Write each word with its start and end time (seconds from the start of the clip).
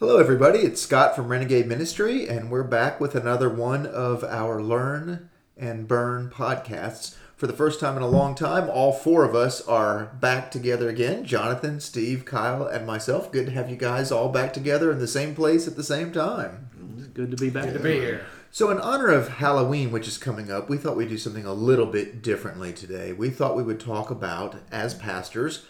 Hello, 0.00 0.18
everybody. 0.18 0.60
It's 0.60 0.80
Scott 0.80 1.16
from 1.16 1.26
Renegade 1.26 1.66
Ministry, 1.66 2.28
and 2.28 2.52
we're 2.52 2.62
back 2.62 3.00
with 3.00 3.16
another 3.16 3.48
one 3.48 3.84
of 3.84 4.22
our 4.22 4.62
Learn 4.62 5.28
and 5.56 5.88
Burn 5.88 6.30
podcasts. 6.30 7.16
For 7.34 7.48
the 7.48 7.52
first 7.52 7.80
time 7.80 7.96
in 7.96 8.04
a 8.04 8.08
long 8.08 8.36
time, 8.36 8.70
all 8.70 8.92
four 8.92 9.24
of 9.24 9.34
us 9.34 9.60
are 9.66 10.04
back 10.20 10.52
together 10.52 10.88
again 10.88 11.24
Jonathan, 11.24 11.80
Steve, 11.80 12.24
Kyle, 12.24 12.64
and 12.64 12.86
myself. 12.86 13.32
Good 13.32 13.46
to 13.46 13.52
have 13.52 13.68
you 13.68 13.74
guys 13.74 14.12
all 14.12 14.28
back 14.28 14.52
together 14.52 14.92
in 14.92 15.00
the 15.00 15.08
same 15.08 15.34
place 15.34 15.66
at 15.66 15.74
the 15.74 15.82
same 15.82 16.12
time. 16.12 16.70
It's 16.96 17.08
good 17.08 17.32
to 17.32 17.36
be 17.36 17.50
back. 17.50 17.64
Good 17.64 17.78
to 17.78 17.80
be 17.80 17.98
here. 17.98 18.24
So, 18.52 18.70
in 18.70 18.78
honor 18.78 19.08
of 19.08 19.28
Halloween, 19.28 19.90
which 19.90 20.06
is 20.06 20.16
coming 20.16 20.48
up, 20.48 20.70
we 20.70 20.76
thought 20.78 20.96
we'd 20.96 21.08
do 21.08 21.18
something 21.18 21.44
a 21.44 21.52
little 21.52 21.86
bit 21.86 22.22
differently 22.22 22.72
today. 22.72 23.12
We 23.12 23.30
thought 23.30 23.56
we 23.56 23.64
would 23.64 23.80
talk 23.80 24.12
about, 24.12 24.60
as 24.70 24.94
pastors, 24.94 25.66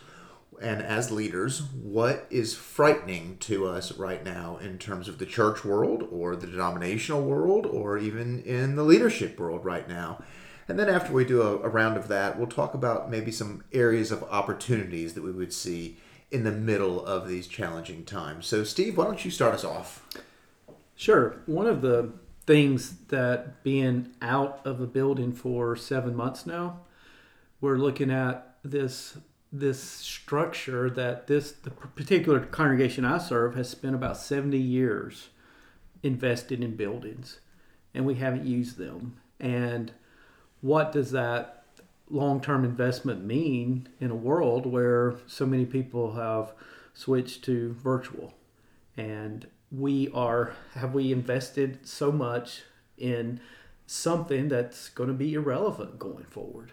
and 0.60 0.82
as 0.82 1.10
leaders, 1.10 1.62
what 1.62 2.26
is 2.30 2.54
frightening 2.54 3.36
to 3.38 3.66
us 3.66 3.92
right 3.92 4.24
now 4.24 4.58
in 4.58 4.78
terms 4.78 5.08
of 5.08 5.18
the 5.18 5.26
church 5.26 5.64
world 5.64 6.06
or 6.10 6.36
the 6.36 6.46
denominational 6.46 7.22
world 7.22 7.66
or 7.66 7.98
even 7.98 8.42
in 8.42 8.76
the 8.76 8.82
leadership 8.82 9.38
world 9.38 9.64
right 9.64 9.88
now. 9.88 10.22
And 10.68 10.78
then 10.78 10.88
after 10.88 11.12
we 11.12 11.24
do 11.24 11.42
a, 11.42 11.56
a, 11.58 11.68
round 11.68 11.96
of 11.96 12.08
that, 12.08 12.38
we'll 12.38 12.46
talk 12.46 12.74
about 12.74 13.10
maybe 13.10 13.32
some 13.32 13.64
areas 13.72 14.12
of 14.12 14.22
opportunities 14.24 15.14
that 15.14 15.24
we 15.24 15.32
would 15.32 15.52
see 15.52 15.96
in 16.30 16.44
the 16.44 16.52
middle 16.52 17.04
of 17.04 17.26
these 17.26 17.46
challenging 17.46 18.04
times. 18.04 18.46
So, 18.46 18.64
Steve, 18.64 18.98
why 18.98 19.04
don't 19.04 19.24
you 19.24 19.30
start 19.30 19.54
us 19.54 19.64
off? 19.64 20.06
Sure. 20.94 21.40
One 21.46 21.66
of 21.66 21.80
the 21.80 22.12
things 22.46 22.96
that 23.08 23.62
being 23.62 24.10
out 24.20 24.60
of 24.64 24.80
a 24.80 24.86
building 24.86 25.32
for 25.32 25.74
seven 25.76 26.14
months 26.14 26.44
now, 26.44 26.80
we're 27.60 27.78
looking 27.78 28.10
at 28.10 28.56
this 28.62 29.16
this 29.52 29.82
structure 29.82 30.90
that 30.90 31.26
this 31.26 31.52
the 31.52 31.70
particular 31.70 32.40
congregation 32.40 33.04
I 33.04 33.18
serve 33.18 33.54
has 33.54 33.68
spent 33.68 33.94
about 33.94 34.16
70 34.16 34.58
years 34.58 35.28
invested 36.02 36.62
in 36.62 36.76
buildings 36.76 37.40
and 37.94 38.04
we 38.04 38.16
haven't 38.16 38.46
used 38.46 38.76
them. 38.76 39.18
And 39.40 39.92
what 40.60 40.92
does 40.92 41.12
that 41.12 41.64
long-term 42.10 42.64
investment 42.64 43.24
mean 43.24 43.88
in 44.00 44.10
a 44.10 44.14
world 44.14 44.66
where 44.66 45.16
so 45.26 45.46
many 45.46 45.64
people 45.64 46.12
have 46.12 46.52
switched 46.92 47.44
to 47.44 47.72
virtual? 47.72 48.34
And 48.96 49.46
we 49.70 50.10
are 50.12 50.54
have 50.74 50.94
we 50.94 51.12
invested 51.12 51.86
so 51.86 52.12
much 52.12 52.62
in 52.96 53.40
something 53.86 54.48
that's 54.48 54.90
going 54.90 55.08
to 55.08 55.14
be 55.14 55.34
irrelevant 55.34 55.98
going 55.98 56.24
forward 56.24 56.72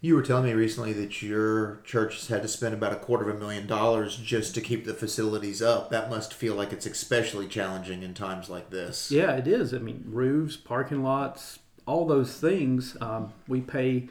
you 0.00 0.14
were 0.14 0.22
telling 0.22 0.44
me 0.44 0.52
recently 0.52 0.92
that 0.92 1.22
your 1.22 1.80
church 1.84 2.16
has 2.16 2.28
had 2.28 2.42
to 2.42 2.48
spend 2.48 2.74
about 2.74 2.92
a 2.92 2.96
quarter 2.96 3.28
of 3.28 3.36
a 3.36 3.38
million 3.38 3.66
dollars 3.66 4.16
just 4.16 4.54
to 4.54 4.60
keep 4.60 4.84
the 4.84 4.94
facilities 4.94 5.62
up. 5.62 5.90
That 5.90 6.10
must 6.10 6.34
feel 6.34 6.54
like 6.54 6.72
it's 6.72 6.86
especially 6.86 7.48
challenging 7.48 8.02
in 8.02 8.14
times 8.14 8.50
like 8.50 8.70
this. 8.70 9.10
Yeah, 9.10 9.32
it 9.32 9.48
is. 9.48 9.72
I 9.72 9.78
mean, 9.78 10.04
roofs, 10.06 10.56
parking 10.56 11.02
lots, 11.02 11.60
all 11.86 12.06
those 12.06 12.38
things. 12.38 12.96
Um, 13.00 13.32
we 13.48 13.60
pay 13.60 14.08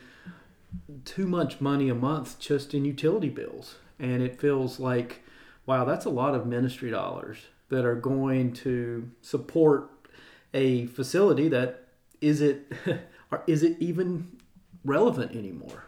too 1.05 1.27
much 1.27 1.61
money 1.61 1.89
a 1.89 1.95
month 1.95 2.39
just 2.39 2.73
in 2.73 2.83
utility 2.83 3.29
bills. 3.29 3.75
And 3.99 4.21
it 4.21 4.39
feels 4.39 4.79
like, 4.79 5.23
wow, 5.65 5.85
that's 5.85 6.05
a 6.05 6.09
lot 6.09 6.35
of 6.35 6.45
ministry 6.45 6.91
dollars 6.91 7.37
that 7.69 7.85
are 7.85 7.95
going 7.95 8.53
to 8.53 9.09
support 9.21 9.89
a 10.53 10.85
facility 10.87 11.49
that 11.49 11.83
is 12.21 12.39
it 12.41 12.71
is 13.47 13.61
it 13.61 13.75
even 13.79 14.37
relevant 14.85 15.35
anymore. 15.35 15.85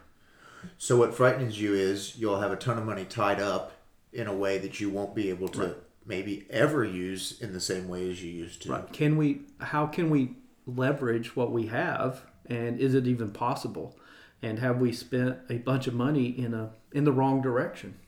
So 0.76 0.96
what 0.96 1.14
frightens 1.14 1.60
you 1.60 1.74
is 1.74 2.18
you'll 2.18 2.40
have 2.40 2.52
a 2.52 2.56
ton 2.56 2.78
of 2.78 2.84
money 2.84 3.04
tied 3.04 3.40
up 3.40 3.72
in 4.12 4.26
a 4.26 4.34
way 4.34 4.58
that 4.58 4.80
you 4.80 4.90
won't 4.90 5.14
be 5.14 5.30
able 5.30 5.48
to 5.48 5.60
right. 5.60 5.76
maybe 6.04 6.46
ever 6.50 6.84
use 6.84 7.40
in 7.40 7.52
the 7.52 7.60
same 7.60 7.88
way 7.88 8.10
as 8.10 8.22
you 8.22 8.30
used 8.30 8.62
to. 8.62 8.72
Right. 8.72 8.92
Can 8.92 9.16
we 9.16 9.42
how 9.60 9.86
can 9.86 10.10
we 10.10 10.36
leverage 10.66 11.36
what 11.36 11.52
we 11.52 11.66
have 11.66 12.22
and 12.46 12.80
is 12.80 12.94
it 12.94 13.06
even 13.06 13.30
possible? 13.30 13.96
And 14.40 14.58
have 14.60 14.78
we 14.78 14.92
spent 14.92 15.38
a 15.50 15.58
bunch 15.58 15.86
of 15.86 15.94
money 15.94 16.26
in 16.26 16.54
a 16.54 16.70
in 16.92 17.04
the 17.04 17.12
wrong 17.12 17.40
direction? 17.40 17.98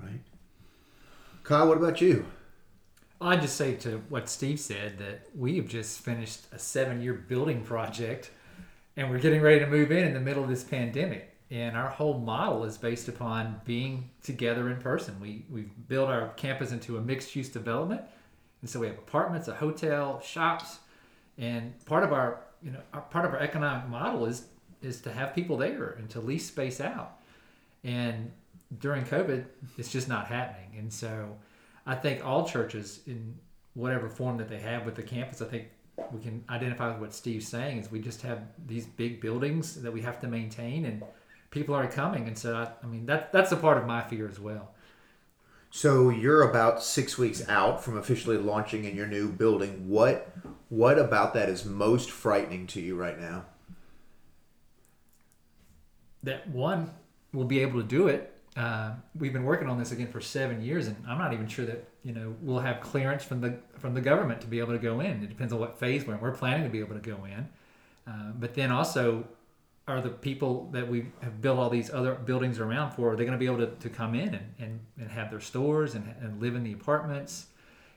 Right. 0.00 0.20
Kyle, 1.44 1.68
what 1.68 1.78
about 1.78 2.00
you? 2.00 2.26
I'd 3.20 3.40
just 3.40 3.56
say 3.56 3.74
to 3.76 4.02
what 4.08 4.28
Steve 4.28 4.60
said 4.60 4.98
that 4.98 5.22
we 5.34 5.56
have 5.56 5.66
just 5.66 6.00
finished 6.00 6.40
a 6.52 6.58
seven 6.58 7.02
year 7.02 7.14
building 7.14 7.62
project 7.62 8.30
and 8.98 9.08
we're 9.08 9.20
getting 9.20 9.40
ready 9.40 9.60
to 9.60 9.66
move 9.66 9.92
in 9.92 10.04
in 10.04 10.12
the 10.12 10.20
middle 10.20 10.42
of 10.42 10.48
this 10.48 10.64
pandemic. 10.64 11.32
And 11.52 11.76
our 11.76 11.88
whole 11.88 12.18
model 12.18 12.64
is 12.64 12.76
based 12.76 13.06
upon 13.06 13.60
being 13.64 14.10
together 14.22 14.68
in 14.68 14.78
person. 14.78 15.18
We 15.20 15.44
we 15.48 15.62
built 15.86 16.10
our 16.10 16.30
campus 16.30 16.72
into 16.72 16.98
a 16.98 17.00
mixed 17.00 17.34
use 17.34 17.48
development. 17.48 18.02
And 18.60 18.68
so 18.68 18.80
we 18.80 18.88
have 18.88 18.98
apartments 18.98 19.46
a 19.46 19.54
hotel 19.54 20.20
shops. 20.20 20.80
And 21.38 21.72
part 21.86 22.02
of 22.02 22.12
our 22.12 22.40
you 22.60 22.72
know 22.72 22.80
our, 22.92 23.00
part 23.02 23.24
of 23.24 23.32
our 23.32 23.38
economic 23.38 23.88
model 23.88 24.26
is 24.26 24.46
is 24.82 25.00
to 25.02 25.12
have 25.12 25.32
people 25.32 25.56
there 25.56 25.94
and 25.98 26.10
to 26.10 26.20
lease 26.20 26.46
space 26.46 26.80
out. 26.80 27.20
And 27.84 28.32
during 28.80 29.04
covid 29.04 29.44
it's 29.78 29.92
just 29.92 30.08
not 30.08 30.26
happening. 30.26 30.76
And 30.76 30.92
so 30.92 31.36
i 31.86 31.94
think 31.94 32.26
all 32.26 32.46
churches 32.46 33.00
in 33.06 33.34
whatever 33.74 34.10
form 34.10 34.36
that 34.38 34.48
they 34.48 34.58
have 34.58 34.84
with 34.84 34.96
the 34.96 35.02
campus 35.02 35.40
i 35.40 35.44
think 35.46 35.68
we 36.12 36.20
can 36.20 36.44
identify 36.48 36.88
with 36.90 37.00
what 37.00 37.14
Steve's 37.14 37.48
saying 37.48 37.78
is 37.78 37.90
we 37.90 38.00
just 38.00 38.22
have 38.22 38.40
these 38.66 38.86
big 38.86 39.20
buildings 39.20 39.80
that 39.82 39.92
we 39.92 40.00
have 40.02 40.20
to 40.20 40.28
maintain 40.28 40.84
and 40.84 41.02
people 41.50 41.74
are 41.74 41.86
coming. 41.86 42.26
And 42.26 42.38
so 42.38 42.56
I, 42.56 42.68
I 42.82 42.86
mean 42.86 43.06
that 43.06 43.32
that's 43.32 43.52
a 43.52 43.56
part 43.56 43.78
of 43.78 43.86
my 43.86 44.02
fear 44.02 44.28
as 44.28 44.38
well. 44.38 44.70
So 45.70 46.08
you're 46.08 46.48
about 46.48 46.82
six 46.82 47.18
weeks 47.18 47.46
out 47.48 47.84
from 47.84 47.98
officially 47.98 48.38
launching 48.38 48.84
in 48.84 48.96
your 48.96 49.06
new 49.06 49.28
building. 49.28 49.88
What 49.88 50.32
what 50.68 50.98
about 50.98 51.34
that 51.34 51.48
is 51.48 51.64
most 51.64 52.10
frightening 52.10 52.66
to 52.68 52.80
you 52.80 52.96
right 52.96 53.18
now? 53.18 53.44
That 56.22 56.48
one 56.48 56.94
will 57.32 57.44
be 57.44 57.60
able 57.60 57.80
to 57.80 57.86
do 57.86 58.08
it 58.08 58.37
uh, 58.56 58.92
we've 59.18 59.32
been 59.32 59.44
working 59.44 59.68
on 59.68 59.78
this 59.78 59.92
again 59.92 60.08
for 60.08 60.20
seven 60.20 60.62
years, 60.62 60.86
and 60.86 60.96
I'm 61.06 61.18
not 61.18 61.32
even 61.32 61.46
sure 61.46 61.66
that 61.66 61.88
you 62.02 62.12
know 62.12 62.34
we'll 62.42 62.58
have 62.58 62.80
clearance 62.80 63.22
from 63.22 63.40
the 63.40 63.58
from 63.78 63.94
the 63.94 64.00
government 64.00 64.40
to 64.40 64.46
be 64.46 64.58
able 64.58 64.72
to 64.72 64.78
go 64.78 65.00
in. 65.00 65.22
It 65.22 65.28
depends 65.28 65.52
on 65.52 65.60
what 65.60 65.78
phase 65.78 66.06
we're 66.06 66.14
in. 66.14 66.20
We're 66.20 66.32
planning 66.32 66.64
to 66.64 66.70
be 66.70 66.80
able 66.80 66.94
to 66.94 67.00
go 67.00 67.24
in, 67.24 67.48
uh, 68.06 68.32
but 68.38 68.54
then 68.54 68.72
also 68.72 69.24
are 69.86 70.00
the 70.00 70.10
people 70.10 70.68
that 70.72 70.86
we 70.86 71.06
have 71.22 71.40
built 71.40 71.58
all 71.58 71.70
these 71.70 71.90
other 71.90 72.14
buildings 72.14 72.58
around 72.58 72.92
for 72.92 73.12
are 73.12 73.16
they 73.16 73.24
going 73.24 73.32
to 73.32 73.38
be 73.38 73.46
able 73.46 73.56
to, 73.56 73.68
to 73.76 73.88
come 73.88 74.14
in 74.14 74.34
and, 74.34 74.54
and, 74.58 74.80
and 75.00 75.10
have 75.10 75.30
their 75.30 75.40
stores 75.40 75.94
and, 75.94 76.14
and 76.20 76.42
live 76.42 76.54
in 76.54 76.62
the 76.62 76.72
apartments? 76.72 77.46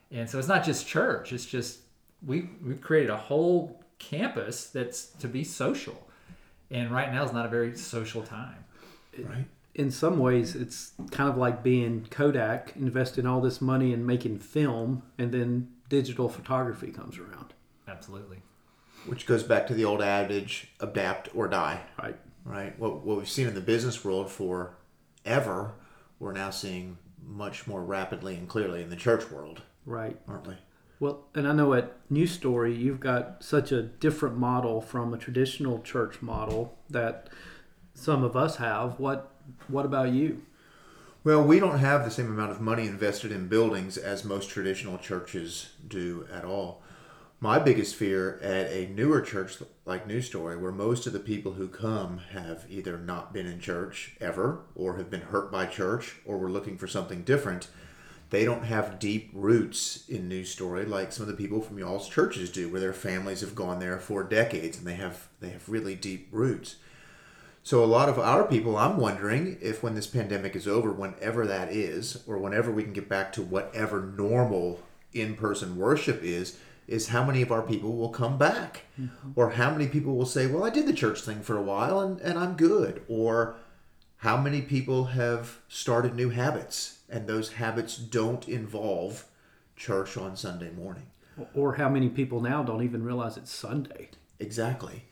And 0.09 0.29
so 0.29 0.39
it's 0.39 0.47
not 0.47 0.63
just 0.63 0.87
church 0.87 1.33
it's 1.33 1.45
just 1.45 1.79
we 2.25 2.49
we've 2.63 2.79
created 2.81 3.09
a 3.09 3.17
whole 3.17 3.83
campus 3.99 4.67
that's 4.67 5.07
to 5.19 5.27
be 5.27 5.43
social. 5.43 6.07
And 6.69 6.91
right 6.91 7.11
now 7.11 7.25
is 7.25 7.33
not 7.33 7.45
a 7.45 7.49
very 7.49 7.75
social 7.75 8.21
time. 8.21 8.63
Right 9.17 9.45
in 9.73 9.91
some 9.91 10.19
ways, 10.19 10.55
it's 10.55 10.91
kind 11.11 11.29
of 11.29 11.37
like 11.37 11.63
being 11.63 12.07
Kodak, 12.09 12.73
investing 12.75 13.25
all 13.25 13.41
this 13.41 13.61
money 13.61 13.93
in 13.93 14.05
making 14.05 14.39
film, 14.39 15.03
and 15.17 15.31
then 15.31 15.69
digital 15.89 16.29
photography 16.29 16.91
comes 16.91 17.17
around. 17.17 17.53
Absolutely. 17.87 18.41
Which 19.05 19.25
goes 19.25 19.43
back 19.43 19.67
to 19.67 19.73
the 19.73 19.85
old 19.85 20.01
adage 20.01 20.69
adapt 20.79 21.29
or 21.35 21.47
die. 21.47 21.81
Right. 22.01 22.17
Right. 22.43 22.77
What, 22.79 23.05
what 23.05 23.17
we've 23.17 23.29
seen 23.29 23.47
in 23.47 23.55
the 23.55 23.61
business 23.61 24.03
world 24.03 24.29
for 24.29 24.75
ever, 25.25 25.71
we're 26.19 26.33
now 26.33 26.49
seeing 26.49 26.97
much 27.25 27.67
more 27.67 27.83
rapidly 27.83 28.35
and 28.35 28.47
clearly 28.47 28.81
in 28.81 28.89
the 28.89 28.95
church 28.95 29.29
world. 29.31 29.61
Right. 29.85 30.19
Aren't 30.27 30.47
we? 30.47 30.55
Well, 30.99 31.25
and 31.33 31.47
I 31.47 31.53
know 31.53 31.73
at 31.73 31.93
New 32.09 32.27
Story, 32.27 32.75
you've 32.75 32.99
got 32.99 33.43
such 33.43 33.71
a 33.71 33.81
different 33.81 34.37
model 34.37 34.81
from 34.81 35.13
a 35.13 35.17
traditional 35.17 35.81
church 35.81 36.21
model 36.21 36.77
that 36.89 37.29
some 37.95 38.23
of 38.23 38.35
us 38.35 38.57
have. 38.57 38.99
What 38.99 39.30
what 39.67 39.85
about 39.85 40.11
you? 40.11 40.41
Well, 41.23 41.43
we 41.43 41.59
don't 41.59 41.79
have 41.79 42.03
the 42.03 42.11
same 42.11 42.31
amount 42.31 42.51
of 42.51 42.61
money 42.61 42.87
invested 42.87 43.31
in 43.31 43.47
buildings 43.47 43.97
as 43.97 44.23
most 44.23 44.49
traditional 44.49 44.97
churches 44.97 45.69
do 45.87 46.27
at 46.33 46.43
all. 46.43 46.81
My 47.39 47.59
biggest 47.59 47.95
fear 47.95 48.39
at 48.41 48.71
a 48.71 48.87
newer 48.91 49.21
church 49.21 49.57
like 49.85 50.07
New 50.07 50.21
Story, 50.21 50.57
where 50.57 50.71
most 50.71 51.07
of 51.07 51.13
the 51.13 51.19
people 51.19 51.53
who 51.53 51.67
come 51.67 52.19
have 52.33 52.65
either 52.69 52.97
not 52.97 53.33
been 53.33 53.47
in 53.47 53.59
church 53.59 54.15
ever, 54.21 54.61
or 54.75 54.97
have 54.97 55.09
been 55.09 55.21
hurt 55.21 55.51
by 55.51 55.65
church, 55.65 56.17
or 56.25 56.37
were 56.37 56.51
looking 56.51 56.77
for 56.77 56.87
something 56.87 57.23
different, 57.23 57.67
they 58.31 58.45
don't 58.45 58.65
have 58.65 58.99
deep 58.99 59.29
roots 59.33 60.07
in 60.07 60.27
New 60.27 60.45
Story 60.45 60.85
like 60.85 61.11
some 61.11 61.23
of 61.23 61.27
the 61.29 61.35
people 61.35 61.61
from 61.61 61.77
y'all's 61.77 62.07
churches 62.07 62.49
do, 62.49 62.69
where 62.69 62.79
their 62.79 62.93
families 62.93 63.41
have 63.41 63.55
gone 63.55 63.79
there 63.79 63.99
for 63.99 64.23
decades 64.23 64.77
and 64.77 64.87
they 64.87 64.95
have 64.95 65.27
they 65.39 65.49
have 65.49 65.67
really 65.67 65.95
deep 65.95 66.29
roots. 66.31 66.77
So 67.63 67.83
a 67.83 67.85
lot 67.85 68.09
of 68.09 68.17
our 68.17 68.43
people, 68.43 68.75
I'm 68.75 68.97
wondering 68.97 69.57
if 69.61 69.83
when 69.83 69.93
this 69.93 70.07
pandemic 70.07 70.55
is 70.55 70.67
over, 70.67 70.91
whenever 70.91 71.45
that 71.45 71.71
is, 71.71 72.23
or 72.25 72.37
whenever 72.37 72.71
we 72.71 72.83
can 72.83 72.93
get 72.93 73.07
back 73.07 73.31
to 73.33 73.41
whatever 73.41 74.01
normal 74.01 74.81
in-person 75.13 75.77
worship 75.77 76.23
is, 76.23 76.57
is 76.87 77.09
how 77.09 77.23
many 77.23 77.41
of 77.41 77.51
our 77.51 77.61
people 77.61 77.95
will 77.95 78.09
come 78.09 78.37
back, 78.37 78.85
mm-hmm. 78.99 79.31
or 79.35 79.51
how 79.51 79.71
many 79.71 79.87
people 79.87 80.15
will 80.15 80.25
say, 80.25 80.47
"Well, 80.47 80.63
I 80.63 80.69
did 80.71 80.87
the 80.87 80.93
church 80.93 81.21
thing 81.21 81.41
for 81.41 81.55
a 81.55 81.61
while 81.61 81.99
and 82.01 82.19
and 82.21 82.37
I'm 82.37 82.55
good," 82.55 83.03
or 83.07 83.55
how 84.17 84.37
many 84.37 84.61
people 84.61 85.05
have 85.05 85.59
started 85.67 86.15
new 86.15 86.29
habits 86.29 86.99
and 87.09 87.27
those 87.27 87.53
habits 87.53 87.97
don't 87.97 88.47
involve 88.47 89.25
church 89.75 90.17
on 90.17 90.35
Sunday 90.35 90.71
morning. 90.71 91.07
Or 91.55 91.75
how 91.75 91.89
many 91.89 92.09
people 92.09 92.41
now 92.41 92.63
don't 92.63 92.83
even 92.83 93.03
realize 93.03 93.37
it's 93.37 93.51
Sunday? 93.51 94.09
Exactly. 94.39 95.05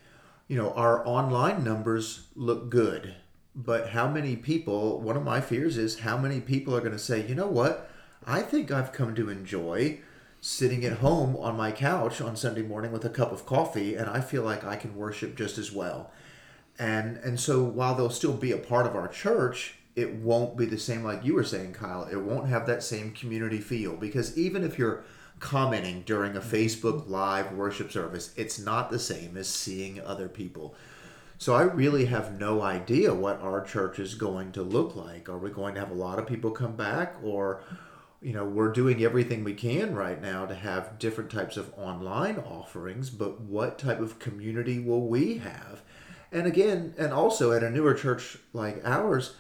You 0.50 0.58
know, 0.58 0.72
our 0.72 1.08
online 1.08 1.64
numbers 1.64 2.26
look 2.36 2.72
good, 2.72 3.14
but 3.56 3.90
how 3.90 4.08
many 4.08 4.36
people, 4.36 5.00
one 5.00 5.16
of 5.16 5.24
my 5.24 5.42
fears 5.42 5.78
is 5.78 6.00
how 6.00 6.18
many 6.18 6.42
people 6.42 6.76
are 6.76 6.80
going 6.80 6.92
to 6.92 6.98
say, 6.98 7.24
you 7.28 7.36
know 7.36 7.48
what, 7.48 7.88
I 8.26 8.42
think 8.42 8.72
I've 8.72 8.92
come 8.92 9.14
to 9.14 9.30
enjoy 9.30 10.00
sitting 10.42 10.84
at 10.84 10.98
home 10.98 11.38
on 11.38 11.56
my 11.56 11.72
couch 11.72 12.20
on 12.20 12.36
Sunday 12.36 12.64
morning 12.64 12.92
with 12.92 13.06
a 13.06 13.10
cup 13.10 13.32
of 13.32 13.46
coffee, 13.46 13.94
and 13.94 14.10
I 14.10 14.22
feel 14.22 14.42
like 14.42 14.64
I 14.64 14.76
can 14.76 14.96
worship 14.96 15.38
just 15.38 15.60
as 15.60 15.72
well. 15.72 16.10
And, 16.80 17.18
and 17.18 17.40
so 17.40 17.64
while 17.64 17.94
they'll 17.94 18.10
still 18.10 18.34
be 18.34 18.52
a 18.52 18.58
part 18.58 18.88
of 18.88 18.96
our 18.96 19.08
church, 19.08 19.76
it 19.96 20.16
won't 20.16 20.58
be 20.58 20.66
the 20.66 20.80
same 20.80 21.04
like 21.04 21.24
you 21.24 21.36
were 21.36 21.44
saying, 21.44 21.74
Kyle. 21.74 22.08
It 22.12 22.22
won't 22.22 22.50
have 22.50 22.66
that 22.66 22.82
same 22.82 23.12
community 23.12 23.60
feel 23.60 23.96
because 23.96 24.36
even 24.36 24.64
if 24.64 24.80
you're 24.80 25.04
commenting 25.40 26.04
during 26.04 26.36
a 26.36 26.40
mm-hmm. 26.40 26.56
Facebook 26.56 27.10
Live 27.10 27.54
worship 27.54 27.92
service, 27.92 28.34
it's 28.36 28.60
not 28.60 28.90
the 28.90 29.00
same 29.00 29.38
as 29.38 29.48
seeing 29.48 30.00
other 30.02 30.28
people. 30.30 30.76
So 31.38 31.56
I 31.56 31.62
really 31.62 32.06
have 32.06 32.38
no 32.38 32.62
idea 32.62 33.14
what 33.14 33.40
our 33.40 33.64
church 33.64 33.98
is 33.98 34.16
going 34.16 34.52
to 34.52 34.62
look 34.62 34.96
like. 34.96 35.30
Are 35.30 35.38
we 35.38 35.50
going 35.50 35.74
to 35.76 35.80
have 35.80 35.92
a 35.92 35.94
lot 35.96 36.20
of 36.20 36.28
people 36.28 36.52
come 36.52 36.76
back 36.76 37.16
or 37.24 37.62
you 38.22 38.34
know, 38.34 38.44
we're 38.44 38.72
doing 38.72 39.04
everything 39.04 39.44
we 39.44 39.54
can 39.54 39.96
right 39.96 40.22
now 40.22 40.46
to 40.46 40.54
have 40.54 41.00
different 41.00 41.30
types 41.30 41.56
of 41.56 41.74
online 41.78 42.38
offerings, 42.38 43.10
but 43.10 43.40
what 43.40 43.80
type 43.80 44.00
of 44.00 44.20
community 44.20 44.80
will 44.80 45.08
we 45.08 45.38
have? 45.38 45.82
And 46.32 46.46
again, 46.46 46.94
and 46.98 47.14
also 47.14 47.54
at 47.54 47.64
a 47.64 47.70
newer 47.70 47.94
church 47.94 48.38
like 48.52 48.82
ours, 48.84 49.36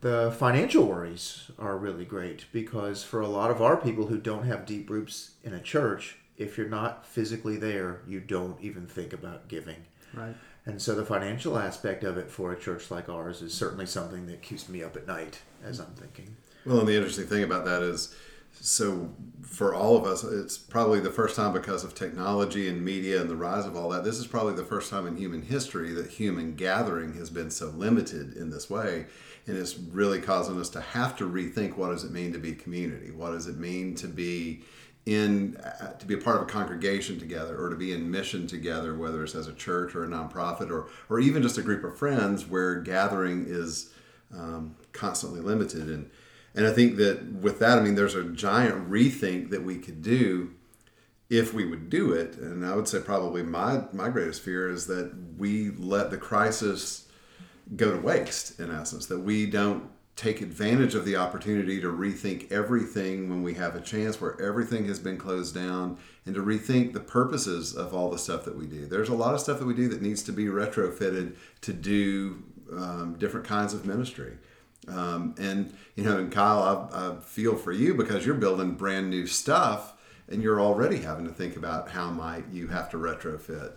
the 0.00 0.34
financial 0.38 0.86
worries 0.86 1.50
are 1.58 1.76
really 1.76 2.04
great 2.04 2.46
because 2.52 3.02
for 3.04 3.20
a 3.20 3.28
lot 3.28 3.50
of 3.50 3.60
our 3.60 3.76
people 3.76 4.06
who 4.06 4.18
don't 4.18 4.46
have 4.46 4.66
deep 4.66 4.88
roots 4.88 5.32
in 5.44 5.52
a 5.52 5.60
church, 5.60 6.16
if 6.36 6.56
you're 6.56 6.68
not 6.68 7.06
physically 7.06 7.56
there, 7.56 8.00
you 8.06 8.20
don't 8.20 8.60
even 8.62 8.86
think 8.86 9.12
about 9.12 9.48
giving. 9.48 9.84
Right. 10.14 10.34
And 10.66 10.80
so 10.80 10.94
the 10.94 11.04
financial 11.04 11.58
aspect 11.58 12.04
of 12.04 12.16
it 12.16 12.30
for 12.30 12.52
a 12.52 12.58
church 12.58 12.90
like 12.90 13.08
ours 13.08 13.42
is 13.42 13.52
certainly 13.52 13.86
something 13.86 14.26
that 14.26 14.42
keeps 14.42 14.68
me 14.68 14.82
up 14.82 14.96
at 14.96 15.06
night 15.06 15.40
as 15.64 15.78
I'm 15.78 15.94
thinking. 15.94 16.36
Well, 16.64 16.80
and 16.80 16.88
the 16.88 16.96
interesting 16.96 17.26
thing 17.26 17.42
about 17.42 17.64
that 17.64 17.82
is 17.82 18.14
so 18.52 19.10
for 19.42 19.74
all 19.74 19.96
of 19.96 20.04
us, 20.04 20.24
it's 20.24 20.58
probably 20.58 21.00
the 21.00 21.10
first 21.10 21.36
time 21.36 21.52
because 21.52 21.84
of 21.84 21.94
technology 21.94 22.68
and 22.68 22.84
media 22.84 23.20
and 23.20 23.28
the 23.28 23.36
rise 23.36 23.66
of 23.66 23.76
all 23.76 23.88
that. 23.90 24.04
This 24.04 24.18
is 24.18 24.26
probably 24.26 24.54
the 24.54 24.64
first 24.64 24.90
time 24.90 25.06
in 25.06 25.16
human 25.16 25.42
history 25.42 25.92
that 25.94 26.06
human 26.08 26.54
gathering 26.54 27.14
has 27.14 27.30
been 27.30 27.50
so 27.50 27.66
limited 27.68 28.36
in 28.36 28.50
this 28.50 28.70
way 28.70 29.06
and 29.46 29.56
it's 29.56 29.78
really 29.78 30.20
causing 30.20 30.58
us 30.60 30.68
to 30.70 30.80
have 30.80 31.16
to 31.16 31.28
rethink 31.28 31.76
what 31.76 31.90
does 31.90 32.04
it 32.04 32.12
mean 32.12 32.32
to 32.32 32.38
be 32.38 32.52
community 32.52 33.10
what 33.10 33.30
does 33.30 33.46
it 33.46 33.58
mean 33.58 33.94
to 33.94 34.06
be 34.06 34.62
in 35.06 35.56
uh, 35.56 35.92
to 35.94 36.06
be 36.06 36.14
a 36.14 36.18
part 36.18 36.36
of 36.36 36.42
a 36.42 36.46
congregation 36.46 37.18
together 37.18 37.58
or 37.58 37.70
to 37.70 37.76
be 37.76 37.92
in 37.92 38.10
mission 38.10 38.46
together 38.46 38.94
whether 38.94 39.24
it's 39.24 39.34
as 39.34 39.48
a 39.48 39.52
church 39.54 39.94
or 39.94 40.04
a 40.04 40.06
nonprofit 40.06 40.70
or 40.70 40.88
or 41.08 41.20
even 41.20 41.42
just 41.42 41.58
a 41.58 41.62
group 41.62 41.84
of 41.84 41.96
friends 41.96 42.46
where 42.46 42.76
gathering 42.76 43.44
is 43.48 43.92
um, 44.34 44.76
constantly 44.92 45.40
limited 45.40 45.88
and 45.88 46.10
and 46.54 46.66
I 46.66 46.72
think 46.72 46.96
that 46.96 47.24
with 47.32 47.58
that 47.60 47.78
I 47.78 47.82
mean 47.82 47.94
there's 47.94 48.14
a 48.14 48.24
giant 48.24 48.90
rethink 48.90 49.50
that 49.50 49.64
we 49.64 49.78
could 49.78 50.02
do 50.02 50.52
if 51.30 51.54
we 51.54 51.64
would 51.64 51.88
do 51.88 52.12
it. 52.12 52.36
And 52.36 52.66
I 52.66 52.74
would 52.74 52.88
say 52.88 52.98
probably 53.00 53.42
my 53.42 53.84
my 53.92 54.08
greatest 54.10 54.42
fear 54.42 54.68
is 54.68 54.86
that 54.88 55.14
we 55.38 55.70
let 55.70 56.10
the 56.10 56.18
crisis 56.18 57.06
go 57.76 57.92
to 57.92 58.00
waste 58.00 58.58
in 58.58 58.70
essence 58.70 59.06
that 59.06 59.20
we 59.20 59.46
don't 59.46 59.88
take 60.16 60.42
advantage 60.42 60.94
of 60.94 61.04
the 61.04 61.16
opportunity 61.16 61.80
to 61.80 61.86
rethink 61.86 62.50
everything 62.52 63.30
when 63.30 63.42
we 63.42 63.54
have 63.54 63.74
a 63.74 63.80
chance 63.80 64.20
where 64.20 64.38
everything 64.42 64.86
has 64.86 64.98
been 64.98 65.16
closed 65.16 65.54
down 65.54 65.96
and 66.26 66.34
to 66.34 66.42
rethink 66.42 66.92
the 66.92 67.00
purposes 67.00 67.74
of 67.74 67.94
all 67.94 68.10
the 68.10 68.18
stuff 68.18 68.44
that 68.44 68.58
we 68.58 68.66
do. 68.66 68.84
There's 68.84 69.08
a 69.08 69.14
lot 69.14 69.34
of 69.34 69.40
stuff 69.40 69.60
that 69.60 69.66
we 69.66 69.72
do 69.72 69.88
that 69.88 70.02
needs 70.02 70.22
to 70.24 70.32
be 70.32 70.46
retrofitted 70.46 71.36
to 71.62 71.72
do 71.72 72.42
um, 72.72 73.16
different 73.18 73.46
kinds 73.46 73.72
of 73.72 73.86
ministry 73.86 74.36
um, 74.88 75.34
and 75.38 75.74
you 75.94 76.04
know 76.04 76.18
and 76.18 76.32
kyle 76.32 76.90
I, 76.92 77.08
I 77.10 77.16
feel 77.20 77.56
for 77.56 77.72
you 77.72 77.94
because 77.94 78.24
you're 78.24 78.34
building 78.34 78.72
brand 78.72 79.10
new 79.10 79.26
stuff 79.26 79.94
and 80.28 80.42
you're 80.42 80.60
already 80.60 80.98
having 80.98 81.26
to 81.26 81.32
think 81.32 81.56
about 81.56 81.90
how 81.90 82.10
might 82.10 82.44
you 82.52 82.68
have 82.68 82.90
to 82.90 82.96
retrofit 82.96 83.72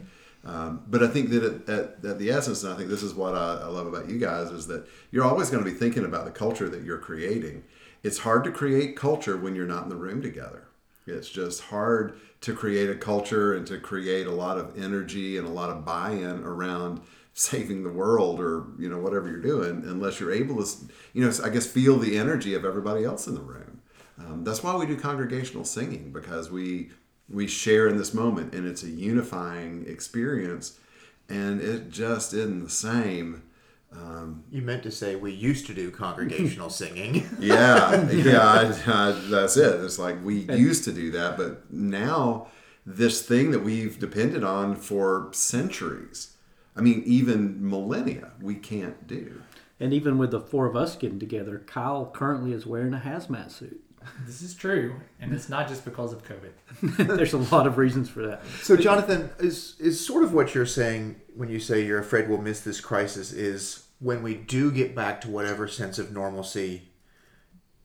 um, 0.45 0.83
but 0.89 1.01
I 1.01 1.07
think 1.07 1.29
that 1.29 1.44
at, 1.44 1.69
at, 1.69 2.05
at, 2.05 2.19
the 2.19 2.29
essence, 2.29 2.63
and 2.63 2.73
I 2.73 2.75
think 2.75 2.89
this 2.89 3.01
is 3.01 3.13
what 3.13 3.33
I, 3.33 3.61
I, 3.61 3.67
love 3.67 3.88
about 3.88 4.09
you 4.09 4.19
guys, 4.19 4.51
is 4.51 4.67
that 4.67 4.85
you're 5.09 5.23
always 5.23 5.50
going 5.50 5.63
to 5.63 5.69
be 5.69 5.75
thinking 5.75 6.03
about 6.03 6.25
the 6.25 6.31
culture 6.31 6.67
that 6.67 6.83
you're 6.83 6.97
creating. 6.97 7.63
It's 8.03 8.19
hard 8.19 8.44
to 8.44 8.51
create 8.51 8.97
culture 8.97 9.38
when 9.38 9.55
you're 9.55 9.65
not 9.65 9.83
in 9.83 9.89
the 9.89 9.95
room 9.95 10.21
together. 10.21 10.67
It's 11.07 11.29
just 11.29 11.61
hard 11.61 12.19
to 12.41 12.53
create 12.53 12.89
a 12.89 12.95
culture 12.95 13.53
and 13.53 13.65
to 13.67 13.77
create 13.77 14.27
a 14.27 14.31
lot 14.31 14.57
of 14.57 14.77
energy 14.77 15.38
and 15.38 15.47
a 15.47 15.51
lot 15.51 15.69
of 15.69 15.85
buy-in 15.85 16.44
around 16.44 17.01
saving 17.33 17.83
the 17.83 17.89
world 17.89 18.39
or 18.39 18.65
you 18.77 18.88
know 18.88 19.00
whatever 19.00 19.27
you're 19.27 19.41
doing 19.41 19.83
unless 19.85 20.19
you're 20.19 20.31
able 20.31 20.63
to 20.63 20.69
you 21.13 21.25
know 21.25 21.33
i 21.44 21.50
guess 21.50 21.65
feel 21.65 21.97
the 21.97 22.15
energy 22.15 22.53
of 22.53 22.63
everybody 22.63 23.03
else 23.03 23.27
in 23.27 23.35
the 23.35 23.41
room. 23.41 23.81
Um, 24.19 24.44
that's 24.44 24.62
why 24.62 24.75
we 24.75 24.85
do 24.85 24.95
congregational 24.95 25.65
singing 25.65 26.12
because 26.12 26.51
we 26.51 26.91
we 27.27 27.47
share 27.47 27.88
in 27.88 27.97
this 27.97 28.13
moment 28.13 28.53
and 28.53 28.68
it's 28.68 28.83
a 28.83 28.89
unifying 28.89 29.85
experience 29.88 30.80
and 31.27 31.62
it 31.62 31.89
just 31.89 32.33
isn't 32.33 32.63
the 32.63 32.69
same 32.69 33.44
um, 33.91 34.44
you 34.51 34.62
meant 34.62 34.83
to 34.83 34.91
say 34.91 35.15
we 35.15 35.31
used 35.31 35.68
to 35.68 35.74
do 35.74 35.91
congregational 35.91 36.69
singing. 36.81 37.27
Yeah 37.39 38.09
yeah 38.12 38.41
I, 38.41 38.63
I, 38.88 39.12
that's 39.29 39.57
it. 39.57 39.83
It's 39.83 40.00
like 40.00 40.24
we 40.24 40.41
used 40.51 40.83
to 40.83 40.91
do 40.91 41.09
that 41.12 41.38
but 41.38 41.71
now 41.71 42.47
this 42.86 43.25
thing 43.25 43.50
that 43.51 43.63
we've 43.63 43.97
depended 44.00 44.44
on 44.44 44.75
for 44.75 45.29
centuries 45.31 46.32
i 46.75 46.81
mean 46.81 47.01
even 47.05 47.57
millennia 47.67 48.31
we 48.41 48.55
can't 48.55 49.07
do 49.07 49.41
and 49.79 49.93
even 49.93 50.17
with 50.17 50.31
the 50.31 50.39
four 50.39 50.65
of 50.65 50.75
us 50.75 50.95
getting 50.95 51.19
together 51.19 51.63
kyle 51.67 52.09
currently 52.13 52.53
is 52.53 52.65
wearing 52.65 52.93
a 52.93 52.99
hazmat 52.99 53.51
suit 53.51 53.83
this 54.25 54.41
is 54.41 54.53
true, 54.53 54.95
and 55.19 55.33
it's 55.33 55.49
not 55.49 55.67
just 55.67 55.85
because 55.85 56.13
of 56.13 56.23
COVID. 56.23 57.07
There's 57.17 57.33
a 57.33 57.37
lot 57.37 57.67
of 57.67 57.77
reasons 57.77 58.09
for 58.09 58.25
that. 58.27 58.45
So, 58.61 58.75
Jonathan, 58.75 59.29
is 59.39 59.75
is 59.79 60.05
sort 60.05 60.23
of 60.23 60.33
what 60.33 60.53
you're 60.53 60.65
saying 60.65 61.21
when 61.35 61.49
you 61.49 61.59
say 61.59 61.85
you're 61.85 61.99
afraid 61.99 62.29
we'll 62.29 62.41
miss 62.41 62.61
this 62.61 62.81
crisis 62.81 63.31
is 63.31 63.87
when 63.99 64.21
we 64.21 64.35
do 64.35 64.71
get 64.71 64.95
back 64.95 65.21
to 65.21 65.29
whatever 65.29 65.67
sense 65.67 65.97
of 65.97 66.11
normalcy 66.11 66.89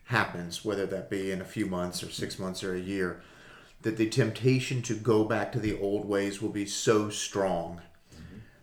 happens, 0.05 0.64
whether 0.64 0.87
that 0.87 1.11
be 1.11 1.31
in 1.31 1.41
a 1.41 1.44
few 1.44 1.67
months 1.67 2.02
or 2.02 2.11
six 2.11 2.38
months 2.38 2.64
or 2.64 2.74
a 2.74 2.81
year, 2.81 3.22
that 3.82 3.96
the 3.96 4.08
temptation 4.08 4.82
to 4.82 4.94
go 4.94 5.24
back 5.24 5.53
to 5.53 5.60
the 5.60 5.79
old 5.79 6.06
ways 6.06 6.43
will 6.43 6.48
be 6.48 6.67
so 6.67 7.08
strong. 7.08 7.81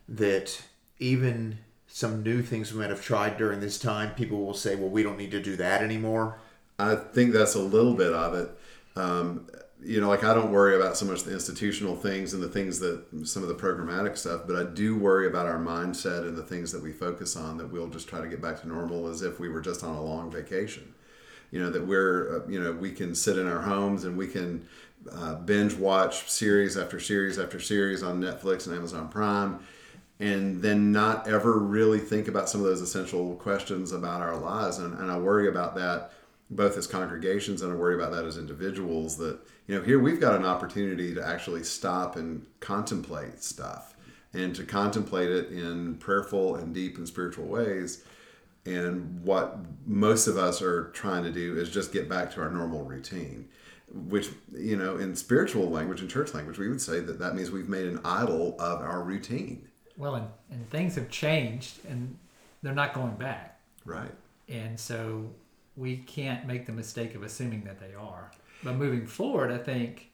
That 0.07 0.62
even 1.00 1.59
some 1.88 2.24
new 2.24 2.41
things 2.41 2.74
we 2.74 2.79
might 2.79 2.89
have 2.89 3.01
tried 3.01 3.38
during 3.38 3.59
this 3.59 3.79
time, 3.79 4.13
people 4.15 4.45
will 4.45 4.53
say, 4.53 4.75
well, 4.75 4.89
we 4.89 5.03
don't 5.03 5.17
need 5.17 5.31
to 5.31 5.41
do 5.41 5.55
that 5.55 5.81
anymore. 5.81 6.39
I 6.77 6.95
think 6.95 7.31
that's 7.31 7.55
a 7.55 7.59
little 7.59 7.93
bit 7.93 8.13
of 8.13 8.33
it. 8.33 8.50
Um, 8.97 9.47
you 9.81 10.01
know, 10.01 10.09
like 10.09 10.24
I 10.24 10.33
don't 10.33 10.51
worry 10.51 10.75
about 10.75 10.97
so 10.97 11.05
much 11.05 11.24
the 11.24 11.33
institutional 11.33 11.95
things 11.95 12.33
and 12.33 12.41
the 12.41 12.50
things 12.50 12.79
that 12.79 13.03
some 13.24 13.43
of 13.43 13.50
the 13.50 13.55
programmatic 13.55 14.17
stuff, 14.17 14.41
but 14.47 14.55
I 14.55 14.63
do 14.63 14.97
worry 14.97 15.27
about 15.27 15.45
our 15.45 15.59
mindset 15.59 16.27
and 16.27 16.35
the 16.35 16.43
things 16.43 16.71
that 16.71 16.81
we 16.81 16.91
focus 16.91 17.35
on 17.35 17.57
that 17.57 17.71
we'll 17.71 17.89
just 17.89 18.07
try 18.07 18.19
to 18.19 18.27
get 18.27 18.41
back 18.41 18.62
to 18.62 18.67
normal 18.67 19.07
as 19.07 19.21
if 19.21 19.39
we 19.39 19.47
were 19.47 19.62
just 19.62 19.83
on 19.83 19.95
a 19.95 20.01
long 20.01 20.31
vacation. 20.31 20.93
You 21.51 21.62
know, 21.62 21.69
that 21.69 21.85
we're, 21.85 22.38
uh, 22.38 22.50
you 22.50 22.59
know, 22.59 22.71
we 22.71 22.91
can 22.91 23.13
sit 23.15 23.38
in 23.38 23.47
our 23.47 23.62
homes 23.62 24.03
and 24.03 24.17
we 24.17 24.27
can 24.27 24.67
uh, 25.12 25.35
binge 25.35 25.75
watch 25.75 26.29
series 26.29 26.77
after 26.77 27.00
series 27.00 27.38
after 27.38 27.59
series 27.59 28.01
on 28.01 28.19
Netflix 28.19 28.65
and 28.65 28.75
Amazon 28.75 29.07
Prime 29.07 29.59
and 30.19 30.62
then 30.62 30.91
not 30.91 31.27
ever 31.27 31.60
really 31.60 32.00
think 32.00 32.27
about 32.27 32.50
some 32.50 32.62
of 32.62 32.67
those 32.67 32.81
essential 32.81 33.36
questions 33.36 33.91
about 33.91 34.22
our 34.22 34.38
lives. 34.38 34.77
And, 34.77 34.98
and 34.98 35.12
I 35.12 35.17
worry 35.17 35.50
about 35.50 35.75
that 35.75 36.12
both 36.50 36.77
as 36.77 36.88
congregations 36.88 37.62
and 37.62 37.72
I 37.72 37.75
worry 37.75 37.95
about 37.95 38.12
that 38.12 38.25
as 38.25 38.38
individuals 38.38 39.17
that 39.17 39.39
you 39.67 39.75
know 39.75 39.81
here 39.81 40.00
we've 40.00 40.22
got 40.22 40.36
an 40.36 40.45
opportunity 40.45 41.13
to 41.15 41.25
actually 41.25 41.63
stop 41.63 42.15
and 42.17 42.45
contemplate 42.60 43.43
stuff 43.43 43.95
and 44.34 44.55
to 44.55 44.63
contemplate 44.63 45.31
it 45.31 45.50
in 45.51 45.95
prayerful 45.95 46.55
and 46.55 46.74
deep 46.74 46.98
and 46.98 47.07
spiritual 47.07 47.45
ways 47.45 48.03
and 48.65 49.24
what 49.24 49.57
most 49.86 50.27
of 50.27 50.38
us 50.38 50.62
are 50.62 50.89
trying 50.89 51.24
to 51.24 51.31
do 51.31 51.57
is 51.57 51.69
just 51.69 51.91
get 51.91 52.07
back 52.07 52.31
to 52.31 52.41
our 52.41 52.51
normal 52.51 52.84
routine 52.84 53.48
which 53.91 54.29
you 54.53 54.75
know 54.75 54.98
in 54.98 55.15
spiritual 55.15 55.69
language 55.69 56.01
and 56.01 56.12
church 56.12 56.36
language 56.36 56.60
we 56.60 56.69
would 56.69 56.81
say 56.81 57.00
that 57.00 57.17
that 57.17 57.34
means 57.34 57.50
we've 57.50 57.69
made 57.69 57.88
an 57.88 58.00
idol 58.05 58.55
of 58.60 58.81
our 58.81 59.01
routine 59.01 59.67
well 59.97 60.15
and, 60.15 60.27
and 60.51 60.69
things 60.69 60.95
have 60.95 61.09
changed 61.09 61.79
and 61.87 62.17
they're 62.61 62.73
not 62.73 62.93
going 62.93 63.15
back 63.15 63.59
right 63.85 64.11
and 64.47 64.79
so 64.79 65.29
we 65.75 65.97
can't 65.97 66.45
make 66.45 66.65
the 66.65 66.71
mistake 66.71 67.15
of 67.15 67.23
assuming 67.23 67.63
that 67.65 67.79
they 67.79 67.93
are. 67.93 68.31
But 68.63 68.75
moving 68.75 69.05
forward, 69.05 69.51
I 69.51 69.57
think 69.57 70.11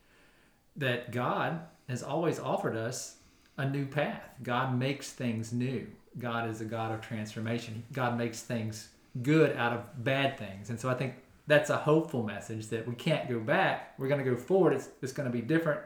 that 0.76 1.12
God 1.12 1.62
has 1.88 2.02
always 2.02 2.40
offered 2.40 2.76
us 2.76 3.18
a 3.58 3.70
new 3.70 3.86
path. 3.86 4.24
God 4.42 4.78
makes 4.78 5.12
things 5.12 5.54
new. 5.54 5.88
God 6.18 6.50
is 6.50 6.62
a 6.62 6.66
God 6.66 6.92
of 6.92 7.02
transformation. 7.02 7.84
God 7.94 8.18
makes 8.18 8.42
things 8.42 8.90
good 9.22 9.56
out 9.56 9.74
of 9.74 10.04
bad 10.04 10.38
things. 10.38 10.70
And 10.70 10.80
so 10.80 10.90
I 10.90 10.94
think 10.94 11.16
that's 11.48 11.70
a 11.70 11.78
hopeful 11.78 12.24
message 12.24 12.68
that 12.68 12.88
we 12.88 12.96
can't 12.96 13.30
go 13.30 13.40
back. 13.40 13.94
We're 13.98 14.08
going 14.08 14.24
to 14.24 14.30
go 14.30 14.38
forward. 14.38 14.74
It's, 14.74 14.90
it's 15.02 15.14
going 15.14 15.30
to 15.30 15.34
be 15.34 15.42
different, 15.42 15.82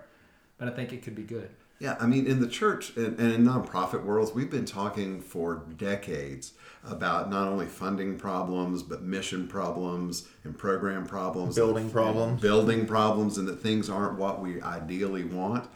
but 0.58 0.68
I 0.68 0.72
think 0.72 0.94
it 0.94 1.04
could 1.04 1.16
be 1.16 1.24
good. 1.24 1.50
Yeah, 1.80 1.98
I 2.00 2.06
mean, 2.06 2.26
in 2.26 2.40
the 2.40 2.48
church 2.48 2.96
and, 2.96 3.20
and 3.20 3.34
in 3.34 3.44
nonprofit 3.44 4.04
worlds, 4.04 4.34
we've 4.34 4.50
been 4.50 4.66
talking 4.66 5.22
for 5.22 5.64
decades 5.78 6.54
about 6.88 7.30
not 7.30 7.48
only 7.48 7.66
funding 7.66 8.18
problems, 8.18 8.84
but 8.84 9.02
mission 9.02 9.48
problems 9.48 10.28
and 10.44 10.58
program 10.58 11.06
problems, 11.06 11.56
Building 11.56 11.90
problems. 11.90 12.42
building 12.42 12.86
problems, 12.86 13.38
and 13.38 13.48
that 13.48 13.60
things 13.60 13.90
aren't 13.90 14.18
what 14.18 14.40
we 14.42 14.62
ideally 14.62 15.24
want. 15.24 15.68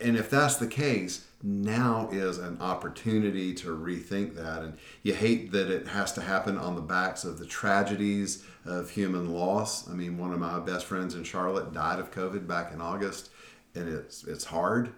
And 0.00 0.16
if 0.16 0.28
that's 0.28 0.56
the 0.56 0.66
case, 0.66 1.24
now 1.42 2.08
is 2.12 2.38
an 2.38 2.58
opportunity 2.60 3.54
to 3.54 3.68
rethink 3.76 4.34
that. 4.36 4.62
And 4.62 4.76
you 5.02 5.14
hate 5.14 5.50
that 5.52 5.70
it 5.70 5.88
has 5.88 6.12
to 6.12 6.20
happen 6.20 6.56
on 6.58 6.74
the 6.76 6.82
backs 6.82 7.24
of 7.24 7.38
the 7.38 7.46
tragedies 7.46 8.44
of 8.64 8.90
human 8.90 9.32
loss. 9.32 9.88
I 9.88 9.92
mean, 9.94 10.18
one 10.18 10.32
of 10.32 10.38
my 10.38 10.60
best 10.60 10.86
friends 10.86 11.14
in 11.14 11.24
Charlotte 11.24 11.72
died 11.72 11.98
of 11.98 12.10
COVID 12.12 12.46
back 12.46 12.72
in 12.72 12.80
August, 12.80 13.30
and 13.74 13.88
it's 13.88 14.24
it's 14.24 14.44
hard, 14.44 14.90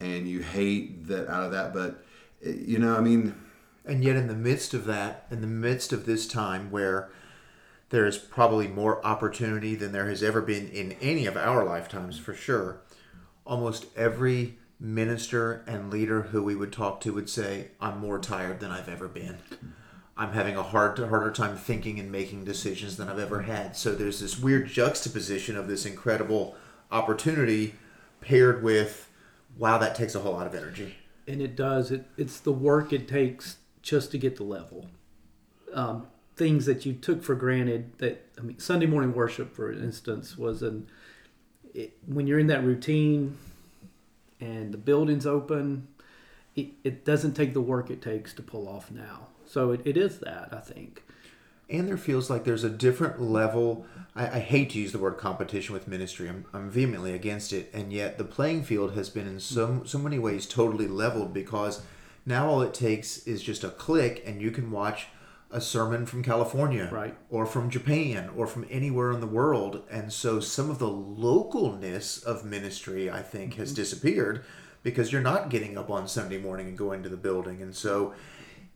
and 0.00 0.28
you 0.28 0.40
hate 0.40 1.06
that 1.08 1.28
out 1.28 1.44
of 1.44 1.52
that. 1.52 1.72
But 1.72 2.04
eh, 2.44 2.54
you 2.66 2.78
know, 2.78 2.96
I 2.96 3.00
mean, 3.00 3.34
And 3.84 4.04
yet, 4.04 4.16
in 4.16 4.26
the 4.28 4.34
midst 4.34 4.74
of 4.74 4.84
that, 4.84 5.26
in 5.30 5.40
the 5.40 5.46
midst 5.46 5.92
of 5.92 6.04
this 6.04 6.28
time 6.28 6.70
where 6.70 7.10
there 7.90 8.06
is 8.06 8.18
probably 8.18 8.68
more 8.68 9.04
opportunity 9.04 9.74
than 9.74 9.92
there 9.92 10.08
has 10.08 10.22
ever 10.22 10.42
been 10.42 10.68
in 10.68 10.92
any 11.00 11.24
of 11.24 11.36
our 11.38 11.64
lifetimes, 11.64 12.18
for 12.18 12.34
sure, 12.34 12.82
almost 13.46 13.86
every 13.96 14.58
minister 14.78 15.64
and 15.66 15.90
leader 15.90 16.22
who 16.22 16.42
we 16.42 16.54
would 16.54 16.72
talk 16.72 17.00
to 17.00 17.14
would 17.14 17.30
say, 17.30 17.68
I'm 17.80 17.98
more 17.98 18.18
tired 18.18 18.60
than 18.60 18.70
I've 18.70 18.88
ever 18.90 19.08
been. 19.08 19.38
I'm 20.18 20.32
having 20.32 20.56
a 20.56 20.62
hard, 20.62 20.98
harder 20.98 21.30
time 21.30 21.56
thinking 21.56 21.98
and 21.98 22.12
making 22.12 22.44
decisions 22.44 22.96
than 22.96 23.08
I've 23.08 23.18
ever 23.18 23.42
had. 23.42 23.76
So 23.76 23.94
there's 23.94 24.20
this 24.20 24.38
weird 24.38 24.68
juxtaposition 24.68 25.56
of 25.56 25.66
this 25.66 25.86
incredible 25.86 26.56
opportunity 26.90 27.74
paired 28.20 28.62
with, 28.62 29.08
wow, 29.56 29.78
that 29.78 29.94
takes 29.94 30.14
a 30.14 30.20
whole 30.20 30.32
lot 30.32 30.46
of 30.46 30.54
energy. 30.54 30.96
and 31.26 31.42
it 31.42 31.54
does. 31.56 31.90
It 31.90 32.06
it's 32.16 32.40
the 32.40 32.52
work 32.52 32.92
it 32.92 33.06
takes 33.08 33.58
just 33.82 34.10
to 34.12 34.18
get 34.18 34.36
the 34.36 34.44
level. 34.44 34.86
Um, 35.74 36.06
things 36.36 36.66
that 36.66 36.86
you 36.86 36.92
took 36.92 37.22
for 37.22 37.34
granted 37.34 37.98
that 37.98 38.24
i 38.38 38.40
mean 38.42 38.56
sunday 38.60 38.86
morning 38.86 39.12
worship 39.12 39.52
for 39.56 39.72
instance 39.72 40.38
was 40.38 40.62
an 40.62 40.86
it, 41.74 41.98
when 42.06 42.28
you're 42.28 42.38
in 42.38 42.46
that 42.46 42.62
routine 42.62 43.36
and 44.40 44.72
the 44.72 44.78
building's 44.78 45.26
open 45.26 45.88
it, 46.54 46.68
it 46.84 47.04
doesn't 47.04 47.34
take 47.34 47.54
the 47.54 47.60
work 47.60 47.90
it 47.90 48.00
takes 48.00 48.32
to 48.34 48.42
pull 48.42 48.68
off 48.68 48.90
now. 48.90 49.26
So 49.46 49.72
it, 49.72 49.80
it 49.84 49.96
is 49.96 50.20
that 50.20 50.50
i 50.52 50.60
think 50.60 51.02
and 51.70 51.86
there 51.86 51.96
feels 51.96 52.30
like 52.30 52.44
there's 52.44 52.64
a 52.64 52.70
different 52.70 53.20
level 53.20 53.86
I, 54.14 54.26
I 54.26 54.38
hate 54.38 54.70
to 54.70 54.78
use 54.78 54.92
the 54.92 54.98
word 54.98 55.18
competition 55.18 55.72
with 55.72 55.88
ministry 55.88 56.28
I'm, 56.28 56.44
I'm 56.52 56.70
vehemently 56.70 57.12
against 57.12 57.52
it 57.52 57.70
and 57.72 57.92
yet 57.92 58.18
the 58.18 58.24
playing 58.24 58.64
field 58.64 58.94
has 58.94 59.10
been 59.10 59.26
in 59.26 59.40
so 59.40 59.82
so 59.84 59.98
many 59.98 60.18
ways 60.18 60.46
totally 60.46 60.88
leveled 60.88 61.32
because 61.32 61.82
now 62.26 62.48
all 62.48 62.62
it 62.62 62.74
takes 62.74 63.26
is 63.26 63.42
just 63.42 63.64
a 63.64 63.70
click 63.70 64.22
and 64.26 64.40
you 64.40 64.50
can 64.50 64.70
watch 64.70 65.08
a 65.50 65.60
sermon 65.60 66.04
from 66.06 66.22
California 66.22 66.88
Right. 66.92 67.16
or 67.30 67.46
from 67.46 67.70
Japan 67.70 68.30
or 68.36 68.46
from 68.46 68.66
anywhere 68.70 69.12
in 69.12 69.20
the 69.20 69.26
world. 69.26 69.82
And 69.90 70.12
so 70.12 70.40
some 70.40 70.70
of 70.70 70.78
the 70.78 70.88
localness 70.88 72.22
of 72.22 72.44
ministry 72.44 73.10
I 73.10 73.22
think 73.22 73.54
has 73.54 73.70
mm-hmm. 73.70 73.76
disappeared 73.76 74.44
because 74.82 75.10
you're 75.10 75.22
not 75.22 75.48
getting 75.48 75.76
up 75.76 75.90
on 75.90 76.06
Sunday 76.06 76.38
morning 76.38 76.68
and 76.68 76.78
going 76.78 77.02
to 77.02 77.08
the 77.08 77.16
building. 77.16 77.62
And 77.62 77.74
so 77.74 78.14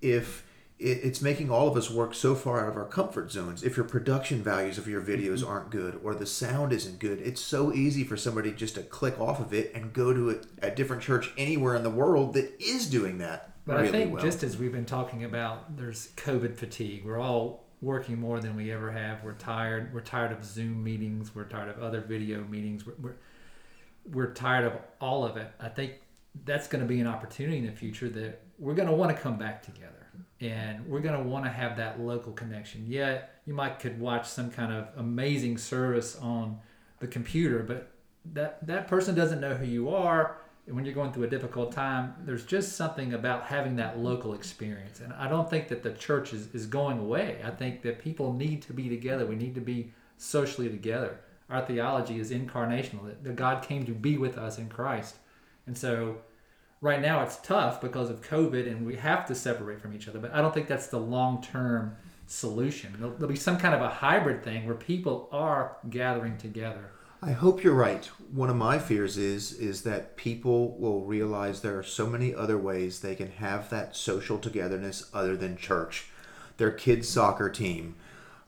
if 0.01 0.45
it's 0.83 1.23
making 1.23 1.51
all 1.51 1.69
of 1.69 1.77
us 1.77 1.91
work 1.91 2.15
so 2.15 2.35
far 2.35 2.63
out 2.63 2.69
of 2.69 2.77
our 2.77 2.85
comfort 2.85 3.31
zones. 3.31 3.63
If 3.63 3.77
your 3.77 3.87
production 3.87 4.43
values 4.43 4.79
of 4.79 4.89
your 4.89 5.01
videos 5.01 5.41
mm-hmm. 5.41 5.51
aren't 5.51 5.71
good 5.71 6.01
or 6.03 6.15
the 6.15 6.27
sound 6.27 6.73
isn't 6.73 6.99
good, 6.99 7.21
it's 7.21 7.41
so 7.41 7.73
easy 7.73 8.05
for 8.05 8.17
somebody 8.17 8.53
just 8.53 8.75
to 8.75 8.83
click 8.83 9.21
off 9.21 9.41
of 9.41 9.55
it 9.55 9.73
and 9.75 9.93
go 9.93 10.13
to 10.13 10.31
a, 10.31 10.67
a 10.67 10.71
different 10.71 11.03
church 11.03 11.31
anywhere 11.39 11.77
in 11.77 11.83
the 11.83 11.91
world 11.91 12.35
that 12.35 12.53
is 12.61 12.91
doing 12.91 13.19
that 13.19 13.55
But 13.65 13.77
really 13.77 13.89
I 13.89 13.93
think 13.93 14.15
well. 14.15 14.23
just 14.23 14.43
as 14.43 14.59
we've 14.59 14.73
been 14.73 14.85
talking 14.85 15.25
about, 15.25 15.77
there's 15.77 16.09
COVID 16.17 16.57
fatigue. 16.57 17.05
We're 17.05 17.21
all 17.21 17.65
working 17.81 18.19
more 18.19 18.41
than 18.41 18.57
we 18.57 18.73
ever 18.73 18.91
have. 18.91 19.23
We're 19.23 19.35
tired. 19.35 19.95
We're 19.95 20.01
tired 20.01 20.33
of 20.33 20.45
Zoom 20.45 20.83
meetings. 20.83 21.35
We're 21.35 21.45
tired 21.45 21.69
of 21.69 21.81
other 21.81 22.01
video 22.01 22.43
meetings. 22.45 22.87
We're, 22.87 22.95
we're, 23.01 23.17
we're 24.11 24.33
tired 24.33 24.65
of 24.65 24.73
all 25.01 25.25
of 25.25 25.37
it. 25.37 25.49
I 25.61 25.69
think 25.69 25.95
that's 26.45 26.67
going 26.67 26.83
to 26.83 26.89
be 26.89 27.01
an 27.01 27.07
opportunity 27.07 27.59
in 27.59 27.67
the 27.67 27.73
future 27.73 28.09
that 28.09 28.43
we're 28.59 28.75
going 28.75 28.89
to 28.89 28.95
want 28.95 29.15
to 29.15 29.23
come 29.23 29.37
back 29.37 29.63
together 29.63 30.02
and 30.43 30.87
we're 30.87 31.01
going 31.01 31.17
to 31.17 31.23
want 31.23 31.45
to 31.45 31.51
have 31.51 31.77
that 31.77 32.01
local 32.01 32.33
connection. 32.33 32.85
Yeah, 32.89 33.23
you 33.47 33.55
might 33.55 33.79
could 33.79 33.99
watch 34.01 34.29
some 34.29 34.51
kind 34.51 34.73
of 34.73 34.89
amazing 34.97 35.57
service 35.57 36.17
on 36.17 36.59
the 36.99 37.07
computer, 37.07 37.61
but 37.61 37.93
that 38.35 38.67
that 38.67 38.89
person 38.89 39.15
doesn't 39.15 39.41
know 39.41 39.55
who 39.55 39.67
you 39.67 39.89
are 39.91 40.37
and 40.67 40.77
when 40.77 40.85
you're 40.85 40.95
going 40.95 41.13
through 41.13 41.25
a 41.25 41.29
difficult 41.29 41.73
time 41.73 42.15
there's 42.25 42.45
just 42.45 42.77
something 42.77 43.15
about 43.15 43.45
having 43.45 43.77
that 43.77 43.99
local 43.99 44.33
experience 44.33 45.01
and 45.01 45.13
i 45.15 45.29
don't 45.29 45.51
think 45.51 45.69
that 45.69 45.83
the 45.83 45.93
church 45.93 46.33
is, 46.33 46.47
is 46.55 46.67
going 46.67 46.99
away. 46.99 47.41
I 47.45 47.51
think 47.51 47.83
that 47.83 47.99
people 47.99 48.33
need 48.33 48.63
to 48.63 48.73
be 48.73 48.89
together. 48.89 49.27
We 49.27 49.35
need 49.35 49.55
to 49.57 49.61
be 49.61 49.93
socially 50.19 50.69
together. 50.69 51.19
Our 51.51 51.63
theology 51.63 52.21
is 52.21 52.31
incarnational 52.31 53.07
that, 53.07 53.25
that 53.25 53.37
god 53.37 53.63
came 53.63 53.85
to 53.87 53.93
be 53.93 54.17
with 54.19 54.39
us 54.39 54.59
in 54.59 54.69
christ 54.69 55.17
and 55.67 55.77
so 55.77 56.19
right 56.83 57.01
now 57.01 57.23
it's 57.23 57.37
tough 57.37 57.81
because 57.81 58.11
of 58.11 58.21
covid 58.21 58.71
and 58.71 58.85
we 58.85 58.97
have 58.97 59.25
to 59.25 59.35
separate 59.35 59.81
from 59.81 59.95
each 59.95 60.09
other 60.09 60.19
but 60.19 60.35
i 60.35 60.43
don't 60.43 60.53
think 60.53 60.69
that's 60.69 60.89
the 60.89 60.99
long-term 60.99 61.97
solution 62.27 62.95
there'll, 62.99 63.15
there'll 63.15 63.29
be 63.29 63.37
some 63.37 63.57
kind 63.57 63.75
of 63.75 63.81
a 63.81 63.89
hybrid 63.89 64.45
thing 64.45 64.67
where 64.67 64.75
people 64.75 65.29
are 65.33 65.77
gathering 65.89 66.37
together 66.37 66.91
I 67.25 67.31
hope 67.31 67.63
you're 67.63 67.73
right. 67.73 68.05
One 68.33 68.51
of 68.51 68.57
my 68.57 68.81
fears 68.81 69.17
is 69.17 69.53
is 69.53 69.83
that 69.83 70.17
people 70.17 70.77
will 70.77 71.05
realize 71.05 71.61
there 71.61 71.79
are 71.79 71.85
so 71.85 72.05
many 72.09 72.35
other 72.35 72.59
ways 72.59 72.99
they 72.99 73.15
can 73.15 73.31
have 73.31 73.71
that 73.71 73.95
social 73.95 74.39
togetherness 74.39 75.09
other 75.15 75.37
than 75.37 75.57
church. 75.57 76.07
Their 76.57 76.73
kids' 76.73 77.09
soccer 77.09 77.49
team, 77.49 77.95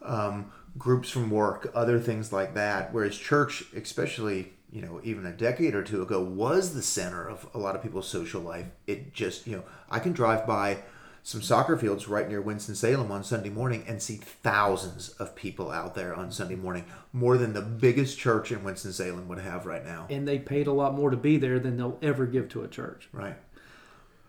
um, 0.03 0.51
groups 0.77 1.09
from 1.09 1.31
work, 1.31 1.71
other 1.73 2.01
things 2.01 2.33
like 2.33 2.55
that. 2.55 2.93
Whereas 2.93 3.17
church, 3.17 3.63
especially 3.77 4.54
you 4.75 4.83
know 4.83 5.01
even 5.05 5.25
a 5.25 5.33
decade 5.33 5.75
or 5.75 5.83
two 5.83 6.03
ago, 6.03 6.21
was 6.21 6.75
the 6.75 6.83
center 6.83 7.27
of 7.27 7.47
a 7.55 7.59
lot 7.59 7.75
of 7.77 7.83
people's 7.83 8.09
social 8.09 8.43
life. 8.43 8.67
It 8.87 9.15
just 9.15 9.47
you 9.47 9.57
know 9.57 9.63
I 9.89 9.99
can 10.01 10.13
drive 10.13 10.47
by 10.47 10.79
some 11.27 11.41
soccer 11.41 11.79
fields 11.79 12.07
right 12.07 12.29
near 12.29 12.43
Winston-Salem 12.43 13.11
on 13.11 13.25
Sunday 13.25 13.49
morning 13.49 13.83
and 13.89 14.03
see 14.03 14.17
thousands 14.17 15.09
of 15.19 15.35
people 15.35 15.71
out 15.71 15.95
there 15.95 16.15
on 16.15 16.31
Sunday 16.31 16.55
morning, 16.55 16.85
more 17.15 17.39
than 17.39 17.55
the 17.55 17.63
biggest 17.63 18.19
church 18.19 18.53
in 18.53 18.63
Winston-Salem 18.63 19.27
would 19.27 19.39
have 19.39 19.65
right 19.65 19.83
now. 19.87 20.07
and 20.11 20.29
they 20.29 20.39
paid 20.39 20.67
a 20.67 20.73
lot 20.73 20.93
more 20.95 21.09
to 21.09 21.17
be 21.17 21.39
there 21.39 21.59
than 21.59 21.79
they'll 21.79 21.99
ever 22.03 22.27
give 22.27 22.51
to 22.51 22.63
a 22.63 22.69
church 22.69 23.09
Right. 23.13 23.37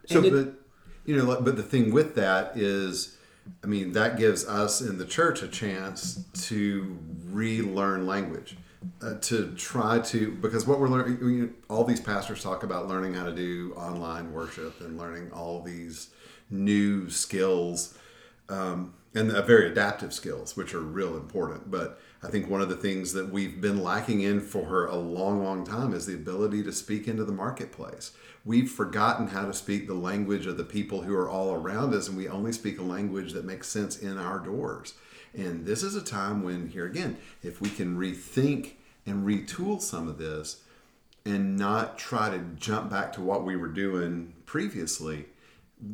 So, 0.07 0.23
it- 0.23 0.31
but 0.31 0.53
you 1.05 1.17
know, 1.17 1.41
but 1.41 1.57
the 1.57 1.63
thing 1.63 1.91
with 1.91 2.15
that 2.15 2.55
is, 2.55 3.17
I 3.61 3.67
mean, 3.67 3.91
that 3.91 4.17
gives 4.17 4.47
us 4.47 4.79
in 4.79 4.97
the 4.97 5.05
church 5.05 5.43
a 5.43 5.47
chance 5.49 6.23
to 6.47 6.97
relearn 7.29 8.07
language, 8.07 8.55
uh, 9.01 9.15
to 9.21 9.53
try 9.55 9.99
to 9.99 10.31
because 10.41 10.67
what 10.67 10.79
we're 10.79 10.89
learning, 10.89 11.19
we, 11.23 11.49
all 11.69 11.83
these 11.83 12.01
pastors 12.01 12.43
talk 12.43 12.63
about 12.63 12.87
learning 12.87 13.13
how 13.13 13.25
to 13.25 13.33
do 13.33 13.73
online 13.75 14.31
worship 14.31 14.81
and 14.81 14.97
learning 14.97 15.31
all 15.31 15.61
these 15.61 16.09
new 16.49 17.09
skills. 17.09 17.97
Um, 18.49 18.93
and 19.15 19.31
very 19.47 19.67
adaptive 19.71 20.13
skills, 20.13 20.57
which 20.57 20.73
are 20.73 20.81
real 20.81 21.15
important. 21.15 21.71
But 21.71 21.99
I 22.21 22.27
think 22.27 22.49
one 22.49 22.61
of 22.61 22.67
the 22.67 22.75
things 22.75 23.13
that 23.13 23.31
we've 23.31 23.61
been 23.61 23.81
lacking 23.81 24.21
in 24.21 24.41
for 24.41 24.87
a 24.87 24.95
long, 24.95 25.41
long 25.41 25.65
time 25.65 25.93
is 25.93 26.05
the 26.05 26.15
ability 26.15 26.63
to 26.63 26.73
speak 26.73 27.07
into 27.07 27.23
the 27.23 27.31
marketplace. 27.31 28.11
We've 28.43 28.69
forgotten 28.69 29.27
how 29.27 29.45
to 29.45 29.53
speak 29.53 29.87
the 29.87 29.93
language 29.93 30.45
of 30.45 30.57
the 30.57 30.65
people 30.65 31.01
who 31.01 31.15
are 31.15 31.29
all 31.29 31.53
around 31.53 31.93
us, 31.93 32.09
and 32.09 32.17
we 32.17 32.27
only 32.27 32.51
speak 32.51 32.77
a 32.77 32.83
language 32.83 33.31
that 33.33 33.45
makes 33.45 33.69
sense 33.69 33.97
in 33.97 34.17
our 34.17 34.39
doors. 34.39 34.95
And 35.37 35.65
this 35.65 35.83
is 35.83 35.95
a 35.95 36.01
time 36.01 36.43
when, 36.43 36.69
here 36.69 36.85
again, 36.85 37.17
if 37.43 37.61
we 37.61 37.69
can 37.69 37.97
rethink 37.97 38.71
and 39.05 39.25
retool 39.25 39.81
some 39.81 40.07
of 40.07 40.17
this 40.17 40.61
and 41.25 41.57
not 41.57 41.97
try 41.97 42.29
to 42.29 42.39
jump 42.55 42.89
back 42.89 43.11
to 43.13 43.21
what 43.21 43.43
we 43.43 43.55
were 43.55 43.67
doing 43.67 44.33
previously, 44.45 45.25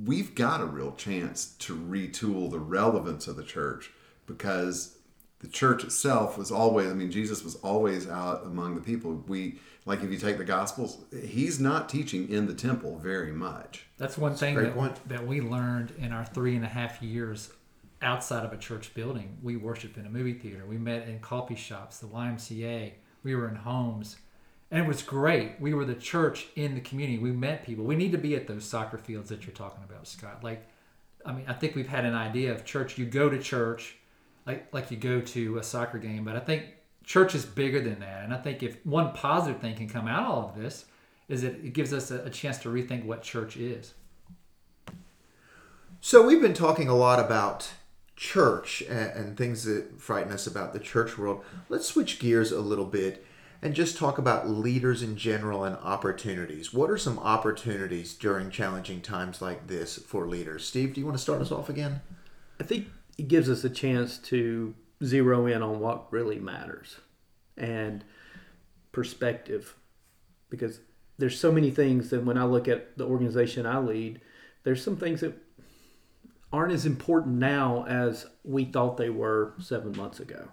we've 0.05 0.36
got 0.36 0.62
a 0.62 0.65
real 0.65 0.91
chance 0.91 1.55
to 1.60 1.75
retool 1.75 2.51
the 2.51 2.60
relevance 2.60 3.27
of 3.27 3.36
the 3.36 3.43
church 3.43 3.91
because 4.25 4.98
the 5.39 5.48
church 5.48 5.83
itself 5.83 6.38
was 6.38 6.51
always 6.51 6.88
i 6.89 6.93
mean 6.93 7.12
jesus 7.12 7.43
was 7.43 7.55
always 7.55 8.07
out 8.07 8.45
among 8.45 8.75
the 8.75 8.81
people 8.81 9.24
we 9.27 9.60
like 9.86 10.03
if 10.03 10.12
you 10.12 10.17
take 10.17 10.38
the 10.38 10.43
gospels 10.43 11.00
he's 11.25 11.60
not 11.60 11.89
teaching 11.89 12.29
in 12.29 12.45
the 12.45 12.53
temple 12.53 13.00
very 13.00 13.31
much 13.31 13.88
That's 13.98 14.17
one 14.17 14.36
thing 14.36 14.55
that, 14.55 14.75
point. 14.75 15.10
that 15.10 15.25
we 15.25 15.41
learned 15.41 15.93
in 15.98 16.12
our 16.12 16.25
three 16.25 16.55
and 16.55 16.63
a 16.63 16.69
half 16.69 17.01
years 17.01 17.51
outside 18.01 18.46
of 18.46 18.53
a 18.53 18.58
church 18.58 18.93
building. 18.93 19.38
We 19.41 19.58
worshiped 19.58 19.98
in 19.98 20.05
a 20.05 20.10
movie 20.10 20.34
theater. 20.34 20.65
We 20.65 20.77
met 20.77 21.08
in 21.08 21.20
coffee 21.20 21.55
shops, 21.55 22.00
the 22.00 22.08
YMCA. 22.08 22.93
We 23.24 23.36
were 23.36 23.48
in 23.48 23.55
homes. 23.55 24.17
And 24.72 24.84
it 24.84 24.88
was 24.88 25.01
great. 25.01 25.60
We 25.60 25.74
were 25.74 25.86
the 25.86 25.96
church 25.96 26.48
in 26.55 26.75
the 26.75 26.81
community. 26.81 27.20
We 27.20 27.31
met 27.31 27.65
people. 27.65 27.84
We 27.84 27.96
need 27.96 28.13
to 28.13 28.17
be 28.17 28.36
at 28.36 28.48
those 28.48 28.63
soccer 28.63 28.98
fields 28.98 29.29
that 29.29 29.46
you're 29.46 29.55
talking 29.55 29.84
about, 29.84 30.08
Scott. 30.08 30.43
Like, 30.43 30.67
I 31.25 31.34
mean, 31.34 31.46
I 31.48 31.53
think 31.53 31.75
we've 31.75 31.88
had 31.88 32.05
an 32.05 32.15
idea 32.15 32.53
of 32.53 32.63
church. 32.63 32.98
You 32.98 33.05
go 33.05 33.29
to 33.29 33.38
church 33.38 33.98
like 34.46 34.74
like 34.74 34.91
you 34.91 34.98
go 34.98 35.22
to 35.22 35.58
a 35.58 35.63
soccer 35.63 35.98
game, 35.98 36.24
but 36.24 36.36
I 36.36 36.39
think 36.39 36.65
church 37.03 37.36
is 37.36 37.46
bigger 37.46 37.81
than 37.81 38.00
that. 38.00 38.24
And 38.24 38.34
I 38.34 38.38
think 38.38 38.63
if 38.63 38.84
one 38.86 39.13
positive 39.13 39.62
thing 39.62 39.75
can 39.75 39.89
come 39.89 40.08
out 40.08 40.24
of 40.24 40.29
all 40.29 40.50
of 40.50 40.62
this 40.62 40.86
is 41.27 41.41
that 41.43 41.55
it 41.63 41.74
gives 41.74 41.93
us 41.93 42.12
a, 42.12 42.24
a 42.24 42.29
chance 42.29 42.58
to 42.60 42.70
rethink 42.70 43.05
what 43.05 43.22
church 43.22 43.58
is. 43.58 43.93
So 46.01 46.25
we've 46.25 46.41
been 46.41 46.53
talking 46.53 46.88
a 46.88 46.96
lot 46.96 47.20
about 47.20 47.72
church 48.15 48.81
and, 48.89 49.11
and, 49.11 49.37
things 49.37 49.63
that 49.63 49.99
frighten 49.99 50.31
us 50.31 50.45
about 50.45 50.73
the 50.73 50.79
church 50.79 51.17
world. 51.17 51.43
Let's 51.69 51.87
switch 51.87 52.19
gears 52.19 52.51
a 52.51 52.59
little 52.59 52.85
bit 52.85 53.25
and 53.61 53.73
just 53.73 53.97
talk 53.97 54.17
about 54.17 54.49
leaders 54.49 55.01
in 55.01 55.17
general 55.17 55.63
and 55.63 55.75
opportunities. 55.77 56.73
What 56.73 56.89
are 56.89 56.97
some 56.97 57.19
opportunities 57.19 58.13
during 58.13 58.49
challenging 58.49 59.01
times 59.01 59.41
like 59.41 59.67
this 59.67 59.97
for 59.97 60.27
leaders? 60.27 60.65
Steve, 60.65 60.93
do 60.93 60.99
you 60.99 61.05
want 61.05 61.17
to 61.17 61.23
start 61.23 61.41
us 61.41 61.51
off 61.51 61.69
again? 61.69 62.01
I 62.59 62.63
think 62.63 62.87
it 63.17 63.27
gives 63.27 63.49
us 63.49 63.63
a 63.63 63.69
chance 63.69 64.17
to 64.19 64.75
zero 65.03 65.45
in 65.47 65.61
on 65.61 65.79
what 65.79 66.11
really 66.11 66.39
matters 66.39 66.97
and 67.57 68.03
perspective 68.91 69.75
because 70.49 70.79
there's 71.17 71.39
so 71.39 71.51
many 71.51 71.71
things 71.71 72.09
that 72.09 72.25
when 72.25 72.37
I 72.37 72.43
look 72.43 72.67
at 72.67 72.97
the 72.97 73.05
organization 73.05 73.65
I 73.65 73.77
lead, 73.79 74.21
there's 74.63 74.83
some 74.83 74.97
things 74.97 75.21
that 75.21 75.33
aren't 76.53 76.74
as 76.74 76.86
important 76.86 77.36
now 77.36 77.86
as 77.88 78.25
we 78.43 78.65
thought 78.65 78.98
they 78.98 79.10
were 79.10 79.53
seven 79.60 79.96
months 79.96 80.20
ago. 80.20 80.50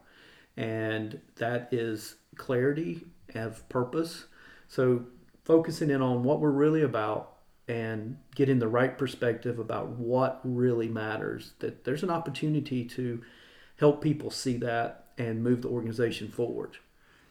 And 0.57 1.21
that 1.37 1.69
is 1.73 2.17
clarity 2.37 3.03
of 3.35 3.69
purpose. 3.69 4.27
So 4.69 5.07
focusing 5.45 5.91
in 5.91 6.03
on 6.03 6.23
what 6.23 6.41
we're 6.41 6.51
really 6.51 6.83
about 6.83 7.35
and 7.69 8.17
getting 8.35 8.59
the 8.59 8.69
right 8.69 8.97
perspective 8.97 9.59
about 9.59 9.91
what 9.91 10.41
really 10.43 10.89
matters. 10.89 11.53
That 11.59 11.85
there's 11.85 12.03
an 12.03 12.11
opportunity 12.11 12.85
to 12.87 13.23
help 13.79 14.03
people 14.03 14.31
see 14.31 14.57
that 14.59 15.07
and 15.19 15.43
move 15.43 15.63
the 15.63 15.69
organization 15.69 16.29
forward. 16.29 16.79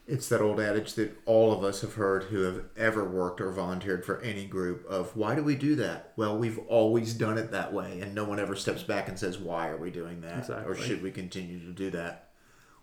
It's 0.08 0.30
that 0.30 0.42
old 0.42 0.62
adage 0.62 0.94
that 0.94 1.18
all 1.26 1.52
of 1.52 1.66
us 1.66 1.82
have 1.82 1.96
heard 1.96 2.26
who 2.26 2.44
have 2.44 2.64
ever 2.78 3.04
worked 3.04 3.42
or 3.42 3.52
volunteered 3.52 4.06
for 4.06 4.22
any 4.22 4.46
group 4.46 4.86
of 4.86 5.14
why 5.18 5.36
do 5.36 5.44
we 5.44 5.56
do 5.56 5.76
that? 5.76 6.14
Well, 6.16 6.38
we've 6.38 6.60
always 6.70 7.14
done 7.14 7.38
it 7.38 7.52
that 7.52 7.74
way, 7.74 8.00
and 8.00 8.16
no 8.16 8.24
one 8.24 8.40
ever 8.40 8.56
steps 8.56 8.84
back 8.84 9.10
and 9.10 9.20
says, 9.20 9.38
why 9.38 9.68
are 9.68 9.76
we 9.76 9.92
doing 9.92 10.22
that? 10.22 10.40
Exactly. 10.40 10.72
Or 10.72 10.76
should 10.76 11.04
we 11.04 11.12
continue 11.12 11.60
to 11.60 11.74
do 11.74 11.90
that? 11.92 12.30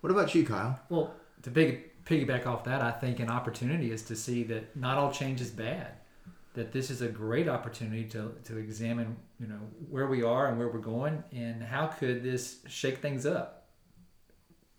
What 0.03 0.11
about 0.11 0.35
you, 0.35 0.45
Kyle? 0.45 0.79
Well, 0.91 1.15
to 1.43 1.51
big, 1.51 2.05
piggyback 2.05 2.47
off 2.47 2.65
that, 2.65 2.83
I 2.83 2.91
think 2.91 3.21
an 3.21 3.31
opportunity 3.31 3.91
is 3.91 4.03
to 4.03 4.17
see 4.17 4.43
that 4.45 4.77
not 4.77 4.99
all 4.99 5.11
change 5.11 5.41
is 5.41 5.51
bad. 5.51 5.93
That 6.53 6.73
this 6.73 6.91
is 6.91 7.01
a 7.01 7.09
great 7.09 7.49
opportunity 7.49 8.05
to, 8.11 8.35
to 8.45 8.59
examine, 8.59 9.17
you 9.41 9.47
know, 9.47 9.61
where 9.89 10.07
we 10.09 10.23
are 10.23 10.49
and 10.49 10.59
where 10.59 10.69
we're 10.69 10.79
going, 10.79 11.25
and 11.33 11.63
how 11.63 11.87
could 11.87 12.23
this 12.23 12.59
shake 12.69 12.99
things 12.99 13.25
up 13.25 13.64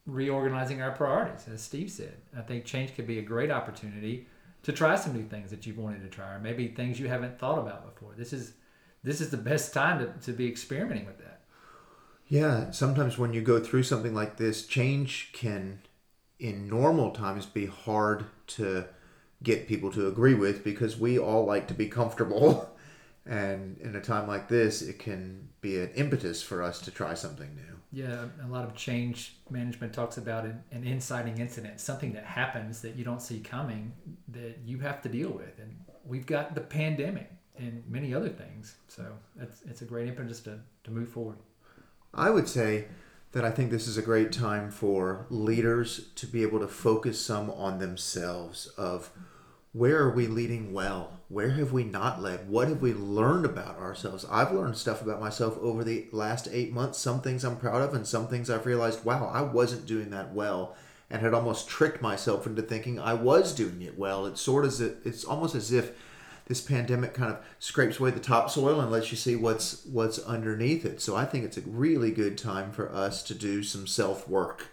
reorganizing 0.05 0.81
our 0.81 0.91
priorities, 0.91 1.47
as 1.51 1.61
Steve 1.61 1.91
said. 1.91 2.17
I 2.37 2.41
think 2.41 2.65
change 2.65 2.95
could 2.95 3.07
be 3.07 3.19
a 3.19 3.23
great 3.23 3.51
opportunity 3.51 4.27
to 4.63 4.71
try 4.71 4.95
some 4.95 5.13
new 5.13 5.23
things 5.23 5.49
that 5.51 5.65
you've 5.65 5.77
wanted 5.77 6.01
to 6.01 6.09
try, 6.09 6.33
or 6.33 6.39
maybe 6.39 6.67
things 6.67 6.99
you 6.99 7.07
haven't 7.07 7.39
thought 7.39 7.59
about 7.59 7.93
before. 7.93 8.13
This 8.17 8.33
is 8.33 8.53
this 9.03 9.21
is 9.21 9.29
the 9.29 9.37
best 9.37 9.73
time 9.73 9.99
to, 9.99 10.25
to 10.25 10.31
be 10.35 10.47
experimenting 10.47 11.05
with 11.05 11.19
that. 11.19 11.41
Yeah, 12.27 12.71
sometimes 12.71 13.19
when 13.19 13.33
you 13.33 13.41
go 13.41 13.59
through 13.59 13.83
something 13.83 14.15
like 14.15 14.37
this, 14.37 14.65
change 14.65 15.29
can, 15.31 15.81
in 16.39 16.67
normal 16.67 17.11
times, 17.11 17.45
be 17.45 17.67
hard 17.67 18.25
to 18.47 18.85
get 19.43 19.67
people 19.67 19.91
to 19.91 20.07
agree 20.07 20.33
with 20.33 20.63
because 20.63 20.97
we 20.97 21.19
all 21.19 21.45
like 21.45 21.67
to 21.67 21.73
be 21.73 21.87
comfortable. 21.87 22.69
And 23.27 23.79
in 23.79 23.95
a 23.95 24.01
time 24.01 24.27
like 24.27 24.49
this, 24.49 24.83
it 24.83 24.99
can 24.99 25.49
be 25.59 25.79
an 25.79 25.89
impetus 25.95 26.43
for 26.43 26.61
us 26.61 26.79
to 26.81 26.91
try 26.91 27.15
something 27.15 27.55
new. 27.55 27.79
Yeah, 27.95 28.25
a 28.43 28.47
lot 28.51 28.65
of 28.65 28.75
change 28.75 29.37
management 29.49 29.93
talks 29.93 30.17
about 30.17 30.43
an, 30.43 30.61
an 30.71 30.83
inciting 30.83 31.37
incident, 31.37 31.79
something 31.79 32.11
that 32.11 32.25
happens 32.25 32.81
that 32.81 32.97
you 32.97 33.05
don't 33.05 33.21
see 33.21 33.39
coming 33.39 33.93
that 34.27 34.57
you 34.65 34.79
have 34.79 35.01
to 35.03 35.07
deal 35.07 35.29
with. 35.29 35.57
And 35.59 35.73
we've 36.03 36.25
got 36.25 36.55
the 36.55 36.61
pandemic 36.61 37.31
and 37.57 37.81
many 37.87 38.13
other 38.13 38.27
things. 38.27 38.75
So 38.89 39.05
it's, 39.39 39.61
it's 39.65 39.81
a 39.81 39.85
great 39.85 40.09
impetus 40.09 40.41
to, 40.41 40.59
to 40.83 40.91
move 40.91 41.07
forward. 41.07 41.37
I 42.13 42.31
would 42.31 42.49
say 42.49 42.89
that 43.31 43.45
I 43.45 43.51
think 43.51 43.71
this 43.71 43.87
is 43.87 43.97
a 43.97 44.01
great 44.01 44.33
time 44.33 44.71
for 44.71 45.25
leaders 45.29 46.09
to 46.15 46.27
be 46.27 46.41
able 46.41 46.59
to 46.59 46.67
focus 46.67 47.21
some 47.21 47.49
on 47.49 47.79
themselves 47.79 48.67
of 48.77 49.09
where 49.75 49.99
are 49.99 50.11
we 50.11 50.25
leading 50.25 50.71
well? 50.71 51.19
Where 51.27 51.49
have 51.49 51.73
we 51.73 51.83
not 51.83 52.21
led? 52.21 52.47
What 52.47 52.69
have 52.69 52.81
we 52.81 52.93
learned 52.93 53.43
about 53.43 53.77
ourselves? 53.77 54.25
I've 54.31 54.53
learned 54.53 54.77
stuff 54.77 55.01
about 55.01 55.19
myself 55.19 55.57
over 55.59 55.83
the 55.83 56.07
last 56.13 56.47
eight 56.49 56.71
months. 56.71 56.97
Some 56.97 57.19
things 57.19 57.43
I'm 57.43 57.57
proud 57.57 57.81
of, 57.81 57.93
and 57.93 58.07
some 58.07 58.29
things 58.29 58.49
I've 58.49 58.65
realized, 58.65 59.03
wow, 59.03 59.29
I 59.33 59.41
wasn't 59.41 59.85
doing 59.85 60.11
that 60.11 60.33
well, 60.33 60.77
and 61.09 61.21
had 61.21 61.33
almost 61.33 61.67
tricked 61.67 62.01
myself 62.01 62.47
into 62.47 62.61
thinking 62.61 63.01
I 63.01 63.15
was 63.15 63.53
doing 63.53 63.81
it 63.81 63.97
well. 63.97 64.25
It's 64.25 64.39
sort 64.39 64.63
of 64.63 64.79
it's 65.05 65.25
almost 65.25 65.55
as 65.55 65.73
if 65.73 65.91
this 66.47 66.61
pandemic 66.61 67.13
kind 67.13 67.33
of 67.33 67.43
scrapes 67.59 67.99
away 67.99 68.11
the 68.11 68.21
topsoil 68.21 68.79
and 68.79 68.89
lets 68.89 69.11
you 69.11 69.17
see 69.17 69.35
what's 69.35 69.85
what's 69.87 70.19
underneath 70.19 70.85
it. 70.85 71.01
So 71.01 71.17
I 71.17 71.25
think 71.25 71.43
it's 71.43 71.57
a 71.57 71.61
really 71.61 72.11
good 72.11 72.37
time 72.37 72.71
for 72.71 72.89
us 72.93 73.21
to 73.23 73.35
do 73.35 73.61
some 73.61 73.87
self 73.87 74.29
work 74.29 74.69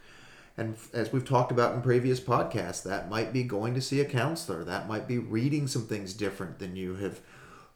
and 0.57 0.77
as 0.93 1.12
we've 1.12 1.25
talked 1.25 1.51
about 1.51 1.75
in 1.75 1.83
previous 1.83 2.21
podcasts, 2.21 2.83
that 2.83 3.09
might 3.09 3.33
be 3.33 3.43
going 3.43 3.75
to 3.75 3.81
see 3.81 4.01
a 4.01 4.05
counselor. 4.05 4.65
That 4.65 4.88
might 4.88 5.09
be 5.09 5.19
reading 5.19 5.67
some 5.67 5.87
things 5.87 6.12
different 6.12 6.59
than 6.59 6.77
you 6.77 6.97
have 6.97 7.21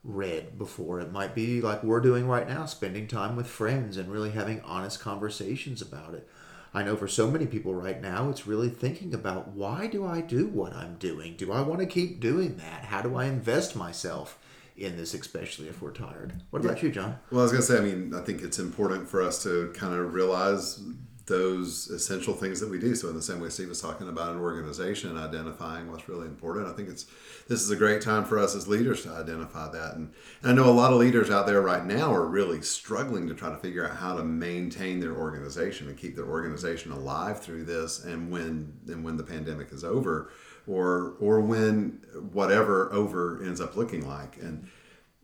read 0.04 0.58
before. 0.58 1.00
It 1.00 1.10
might 1.10 1.34
be 1.34 1.60
like 1.60 1.82
we're 1.82 2.00
doing 2.00 2.28
right 2.28 2.48
now, 2.48 2.66
spending 2.66 3.06
time 3.06 3.34
with 3.34 3.46
friends 3.46 3.96
and 3.96 4.12
really 4.12 4.30
having 4.30 4.60
honest 4.60 5.00
conversations 5.00 5.80
about 5.80 6.14
it. 6.14 6.28
I 6.74 6.82
know 6.82 6.96
for 6.96 7.08
so 7.08 7.30
many 7.30 7.46
people 7.46 7.74
right 7.74 8.00
now, 8.02 8.28
it's 8.28 8.46
really 8.46 8.68
thinking 8.68 9.14
about 9.14 9.48
why 9.48 9.86
do 9.86 10.04
I 10.04 10.20
do 10.20 10.46
what 10.46 10.74
I'm 10.74 10.96
doing? 10.96 11.34
Do 11.36 11.52
I 11.52 11.62
want 11.62 11.80
to 11.80 11.86
keep 11.86 12.20
doing 12.20 12.56
that? 12.58 12.84
How 12.84 13.00
do 13.00 13.16
I 13.16 13.24
invest 13.24 13.74
myself? 13.76 14.38
in 14.76 14.94
this, 14.96 15.14
especially 15.14 15.68
if 15.68 15.80
we're 15.80 15.90
tired. 15.90 16.34
What 16.50 16.62
about 16.62 16.82
you, 16.82 16.90
John? 16.90 17.18
Well, 17.30 17.40
I 17.40 17.44
was 17.44 17.52
going 17.52 17.62
to 17.62 17.66
say, 17.66 17.78
I 17.78 17.80
mean, 17.80 18.14
I 18.14 18.20
think 18.20 18.42
it's 18.42 18.58
important 18.58 19.08
for 19.08 19.22
us 19.22 19.42
to 19.44 19.72
kind 19.74 19.94
of 19.94 20.12
realize 20.12 20.82
those 21.26 21.88
essential 21.88 22.34
things 22.34 22.60
that 22.60 22.70
we 22.70 22.78
do. 22.78 22.94
So 22.94 23.08
in 23.08 23.16
the 23.16 23.22
same 23.22 23.40
way 23.40 23.48
Steve 23.48 23.68
was 23.68 23.80
talking 23.80 24.08
about 24.08 24.32
an 24.32 24.40
organization 24.40 25.18
identifying 25.18 25.90
what's 25.90 26.08
really 26.08 26.26
important, 26.26 26.68
I 26.68 26.72
think 26.72 26.88
it's 26.88 27.06
this 27.48 27.62
is 27.62 27.70
a 27.70 27.76
great 27.76 28.00
time 28.00 28.24
for 28.24 28.38
us 28.38 28.54
as 28.54 28.68
leaders 28.68 29.02
to 29.02 29.10
identify 29.10 29.70
that. 29.72 29.94
And, 29.96 30.12
and 30.42 30.52
I 30.52 30.54
know 30.54 30.68
a 30.68 30.70
lot 30.70 30.92
of 30.92 31.00
leaders 31.00 31.28
out 31.28 31.46
there 31.46 31.60
right 31.60 31.84
now 31.84 32.14
are 32.14 32.24
really 32.24 32.62
struggling 32.62 33.26
to 33.26 33.34
try 33.34 33.50
to 33.50 33.56
figure 33.56 33.88
out 33.88 33.96
how 33.96 34.16
to 34.16 34.22
maintain 34.22 35.00
their 35.00 35.16
organization 35.16 35.88
and 35.88 35.98
keep 35.98 36.14
their 36.14 36.26
organization 36.28 36.92
alive 36.92 37.40
through 37.40 37.64
this 37.64 38.04
and 38.04 38.30
when 38.30 38.72
and 38.86 39.02
when 39.02 39.16
the 39.16 39.24
pandemic 39.24 39.72
is 39.72 39.82
over 39.82 40.30
or 40.68 41.14
or 41.18 41.40
when 41.40 42.00
whatever 42.32 42.92
over 42.92 43.42
ends 43.42 43.60
up 43.60 43.76
looking 43.76 44.06
like. 44.06 44.36
And 44.36 44.68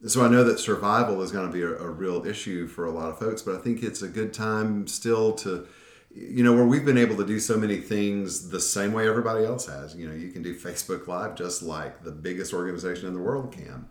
so 0.04 0.24
I 0.24 0.28
know 0.28 0.42
that 0.42 0.58
survival 0.58 1.22
is 1.22 1.30
going 1.30 1.46
to 1.46 1.52
be 1.52 1.62
a, 1.62 1.76
a 1.76 1.88
real 1.88 2.26
issue 2.26 2.66
for 2.66 2.86
a 2.86 2.90
lot 2.90 3.08
of 3.08 3.20
folks, 3.20 3.40
but 3.40 3.54
I 3.54 3.58
think 3.58 3.84
it's 3.84 4.02
a 4.02 4.08
good 4.08 4.32
time 4.32 4.88
still 4.88 5.32
to 5.34 5.68
you 6.14 6.42
know 6.42 6.52
where 6.54 6.64
we've 6.64 6.84
been 6.84 6.98
able 6.98 7.16
to 7.16 7.26
do 7.26 7.40
so 7.40 7.56
many 7.56 7.76
things 7.78 8.50
the 8.50 8.60
same 8.60 8.92
way 8.92 9.08
everybody 9.08 9.44
else 9.44 9.66
has. 9.66 9.94
You 9.94 10.08
know 10.08 10.14
you 10.14 10.30
can 10.30 10.42
do 10.42 10.54
facebook 10.54 11.06
live 11.06 11.34
just 11.34 11.62
like 11.62 12.02
the 12.04 12.12
biggest 12.12 12.52
organization 12.52 13.08
in 13.08 13.14
the 13.14 13.20
world 13.20 13.52
can. 13.52 13.88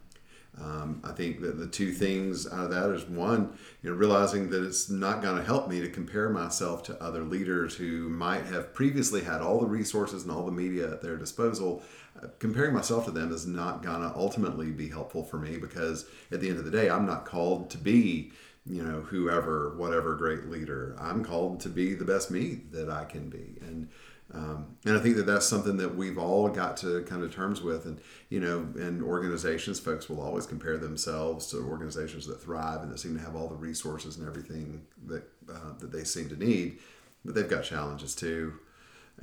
Um, 0.61 1.01
i 1.05 1.13
think 1.13 1.39
that 1.41 1.57
the 1.57 1.65
two 1.65 1.93
things 1.93 2.45
out 2.45 2.65
of 2.65 2.71
that 2.71 2.89
is 2.89 3.05
one 3.05 3.57
you 3.81 3.89
know 3.89 3.95
realizing 3.95 4.49
that 4.49 4.65
it's 4.65 4.89
not 4.89 5.21
going 5.21 5.37
to 5.37 5.43
help 5.43 5.69
me 5.69 5.79
to 5.79 5.87
compare 5.87 6.29
myself 6.29 6.83
to 6.83 7.01
other 7.01 7.23
leaders 7.23 7.73
who 7.73 8.09
might 8.09 8.45
have 8.47 8.73
previously 8.73 9.21
had 9.21 9.39
all 9.39 9.61
the 9.61 9.65
resources 9.65 10.23
and 10.23 10.31
all 10.31 10.45
the 10.45 10.51
media 10.51 10.91
at 10.91 11.01
their 11.01 11.15
disposal. 11.15 11.81
Uh, 12.21 12.27
comparing 12.39 12.73
myself 12.73 13.05
to 13.05 13.11
them 13.11 13.31
is 13.31 13.47
not 13.47 13.81
going 13.81 14.01
to 14.01 14.13
ultimately 14.13 14.71
be 14.71 14.89
helpful 14.89 15.23
for 15.23 15.37
me 15.37 15.57
because 15.57 16.05
at 16.33 16.41
the 16.41 16.49
end 16.49 16.59
of 16.59 16.65
the 16.65 16.71
day 16.71 16.89
i'm 16.89 17.05
not 17.05 17.23
called 17.25 17.69
to 17.69 17.77
be 17.77 18.33
you 18.65 18.83
know 18.83 19.01
whoever 19.01 19.75
whatever 19.75 20.15
great 20.15 20.45
leader 20.45 20.95
i'm 20.99 21.23
called 21.23 21.59
to 21.59 21.69
be 21.69 21.93
the 21.93 22.05
best 22.05 22.29
me 22.29 22.61
that 22.71 22.89
i 22.89 23.03
can 23.05 23.29
be. 23.29 23.57
And 23.61 23.89
um, 24.33 24.77
and 24.85 24.95
i 24.95 24.99
think 24.99 25.17
that 25.17 25.25
that's 25.25 25.45
something 25.45 25.77
that 25.77 25.95
we've 25.95 26.17
all 26.17 26.47
got 26.47 26.77
to 26.77 27.01
come 27.01 27.21
to 27.21 27.27
terms 27.27 27.61
with. 27.61 27.85
And 27.85 27.99
you 28.29 28.39
know 28.39 28.67
in 28.75 29.01
organizations 29.01 29.79
folks 29.79 30.09
will 30.09 30.21
always 30.21 30.45
compare 30.45 30.77
themselves 30.77 31.47
to 31.47 31.57
organizations 31.57 32.27
that 32.27 32.41
thrive 32.41 32.81
and 32.81 32.91
that 32.91 32.99
seem 32.99 33.17
to 33.17 33.23
have 33.23 33.35
all 33.35 33.47
the 33.47 33.55
resources 33.55 34.17
and 34.17 34.27
everything 34.27 34.83
that 35.07 35.23
uh, 35.49 35.73
that 35.79 35.91
they 35.91 36.03
seem 36.03 36.29
to 36.29 36.37
need. 36.37 36.77
But 37.25 37.35
they've 37.35 37.49
got 37.49 37.63
challenges 37.63 38.15
too. 38.15 38.53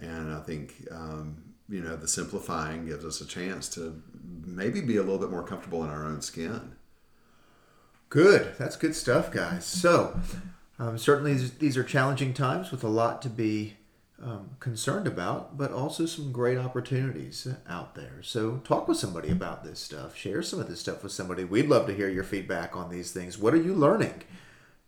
And 0.01 0.33
i 0.33 0.41
think 0.41 0.87
um, 0.91 1.55
you 1.69 1.81
know 1.81 1.97
the 1.97 2.09
simplifying 2.09 2.87
gives 2.87 3.05
us 3.05 3.21
a 3.21 3.27
chance 3.27 3.69
to 3.71 4.03
maybe 4.45 4.81
be 4.81 4.97
a 4.97 5.03
little 5.03 5.19
bit 5.19 5.31
more 5.31 5.45
comfortable 5.45 5.85
in 5.85 5.91
our 5.91 6.05
own 6.05 6.23
skin 6.23 6.73
Good. 8.11 8.55
That's 8.59 8.77
good 8.77 8.97
stuff, 8.97 9.31
guys. 9.31 9.67
So, 9.67 10.19
um, 10.79 10.97
certainly 10.97 11.35
these 11.35 11.77
are 11.77 11.85
challenging 11.85 12.33
times 12.33 12.71
with 12.71 12.83
a 12.83 12.89
lot 12.89 13.21
to 13.23 13.29
be 13.29 13.77
um, 14.23 14.51
concerned 14.61 15.07
about, 15.07 15.59
but 15.59 15.73
also 15.73 16.07
some 16.07 16.33
great 16.33 16.57
opportunities 16.57 17.47
out 17.69 17.95
there. 17.95 18.23
So, 18.23 18.59
talk 18.65 18.89
with 18.89 18.97
somebody 18.97 19.31
about 19.31 19.63
this 19.63 19.79
stuff. 19.79 20.17
Share 20.17 20.43
some 20.43 20.59
of 20.59 20.69
this 20.69 20.81
stuff 20.81 21.03
with 21.03 21.13
somebody. 21.13 21.45
We'd 21.45 21.69
love 21.69 21.87
to 21.87 21.95
hear 21.95 22.09
your 22.09 22.25
feedback 22.25 22.75
on 22.75 22.91
these 22.91 23.13
things. 23.13 23.39
What 23.39 23.53
are 23.53 23.63
you 23.63 23.75
learning 23.75 24.23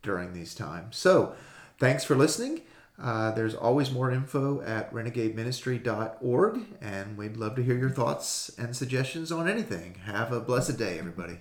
during 0.01 0.33
these 0.33 0.55
times? 0.55 0.97
So, 0.97 1.35
thanks 1.77 2.03
for 2.03 2.15
listening. 2.15 2.61
Uh, 2.99 3.31
there's 3.31 3.55
always 3.55 3.91
more 3.91 4.11
info 4.11 4.61
at 4.61 4.91
renegadeministry.org, 4.93 6.59
and 6.81 7.17
we'd 7.17 7.37
love 7.37 7.55
to 7.55 7.63
hear 7.63 7.77
your 7.77 7.89
thoughts 7.89 8.51
and 8.57 8.75
suggestions 8.75 9.31
on 9.31 9.47
anything. 9.47 9.95
Have 10.05 10.31
a 10.31 10.39
blessed 10.39 10.77
day, 10.77 10.99
everybody. 10.99 11.39